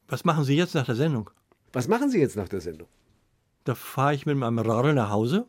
[0.09, 1.31] Was machen Sie jetzt nach der Sendung?
[1.73, 2.89] Was machen Sie jetzt nach der Sendung?
[3.65, 5.47] Da fahre ich mit meinem Radl nach Hause,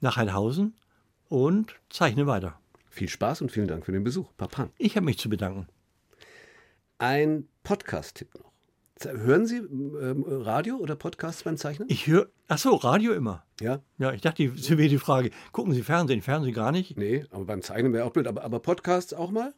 [0.00, 0.74] nach Heidhausen
[1.28, 2.58] und zeichne weiter.
[2.90, 4.30] Viel Spaß und vielen Dank für den Besuch.
[4.36, 4.70] Papan.
[4.78, 5.66] Ich habe mich zu bedanken.
[6.98, 8.53] Ein Podcast-Tipp noch.
[9.02, 11.88] Hören Sie ähm, Radio oder Podcasts beim Zeichnen?
[11.90, 13.44] Ich höre, ach so, Radio immer.
[13.60, 13.82] Ja?
[13.98, 16.22] Ja, ich dachte, das wäre die Frage, gucken Sie Fernsehen?
[16.22, 16.96] Fernsehen gar nicht?
[16.96, 18.28] Nee, aber beim Zeichnen wäre auch blöd.
[18.28, 19.52] Aber, aber Podcasts auch mal?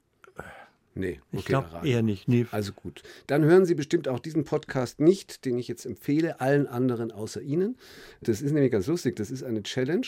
[0.95, 2.27] Nee, okay, Ich glaube eher nicht.
[2.27, 2.47] Nee.
[2.51, 3.03] Also gut.
[3.27, 7.43] Dann hören Sie bestimmt auch diesen Podcast nicht, den ich jetzt empfehle, allen anderen außer
[7.43, 7.77] Ihnen.
[8.23, 9.15] Das ist nämlich ganz lustig.
[9.17, 10.07] Das ist eine Challenge,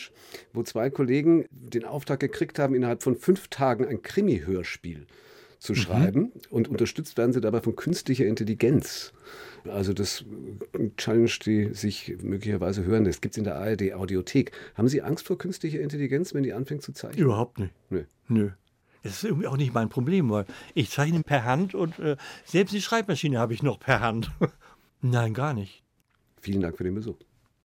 [0.51, 5.05] wo zwei Kollegen den Auftrag gekriegt haben, innerhalb von fünf Tagen ein Krimi-Hörspiel
[5.59, 6.31] zu schreiben.
[6.49, 9.13] Und unterstützt werden sie dabei von künstlicher Intelligenz.
[9.65, 10.25] Also das
[10.97, 13.21] Challenge, die sich möglicherweise hören lässt.
[13.21, 14.51] Gibt es in der ARD Audiothek.
[14.75, 17.23] Haben Sie Angst vor künstlicher Intelligenz, wenn die anfängt zu zeichnen?
[17.23, 17.73] Überhaupt nicht.
[17.89, 18.05] Nö.
[18.27, 18.51] Nö.
[19.03, 22.73] Das ist irgendwie auch nicht mein Problem, weil ich zeichne per Hand und äh, selbst
[22.73, 24.31] die Schreibmaschine habe ich noch per Hand.
[25.01, 25.83] Nein, gar nicht.
[26.41, 27.17] Vielen Dank für den Besuch.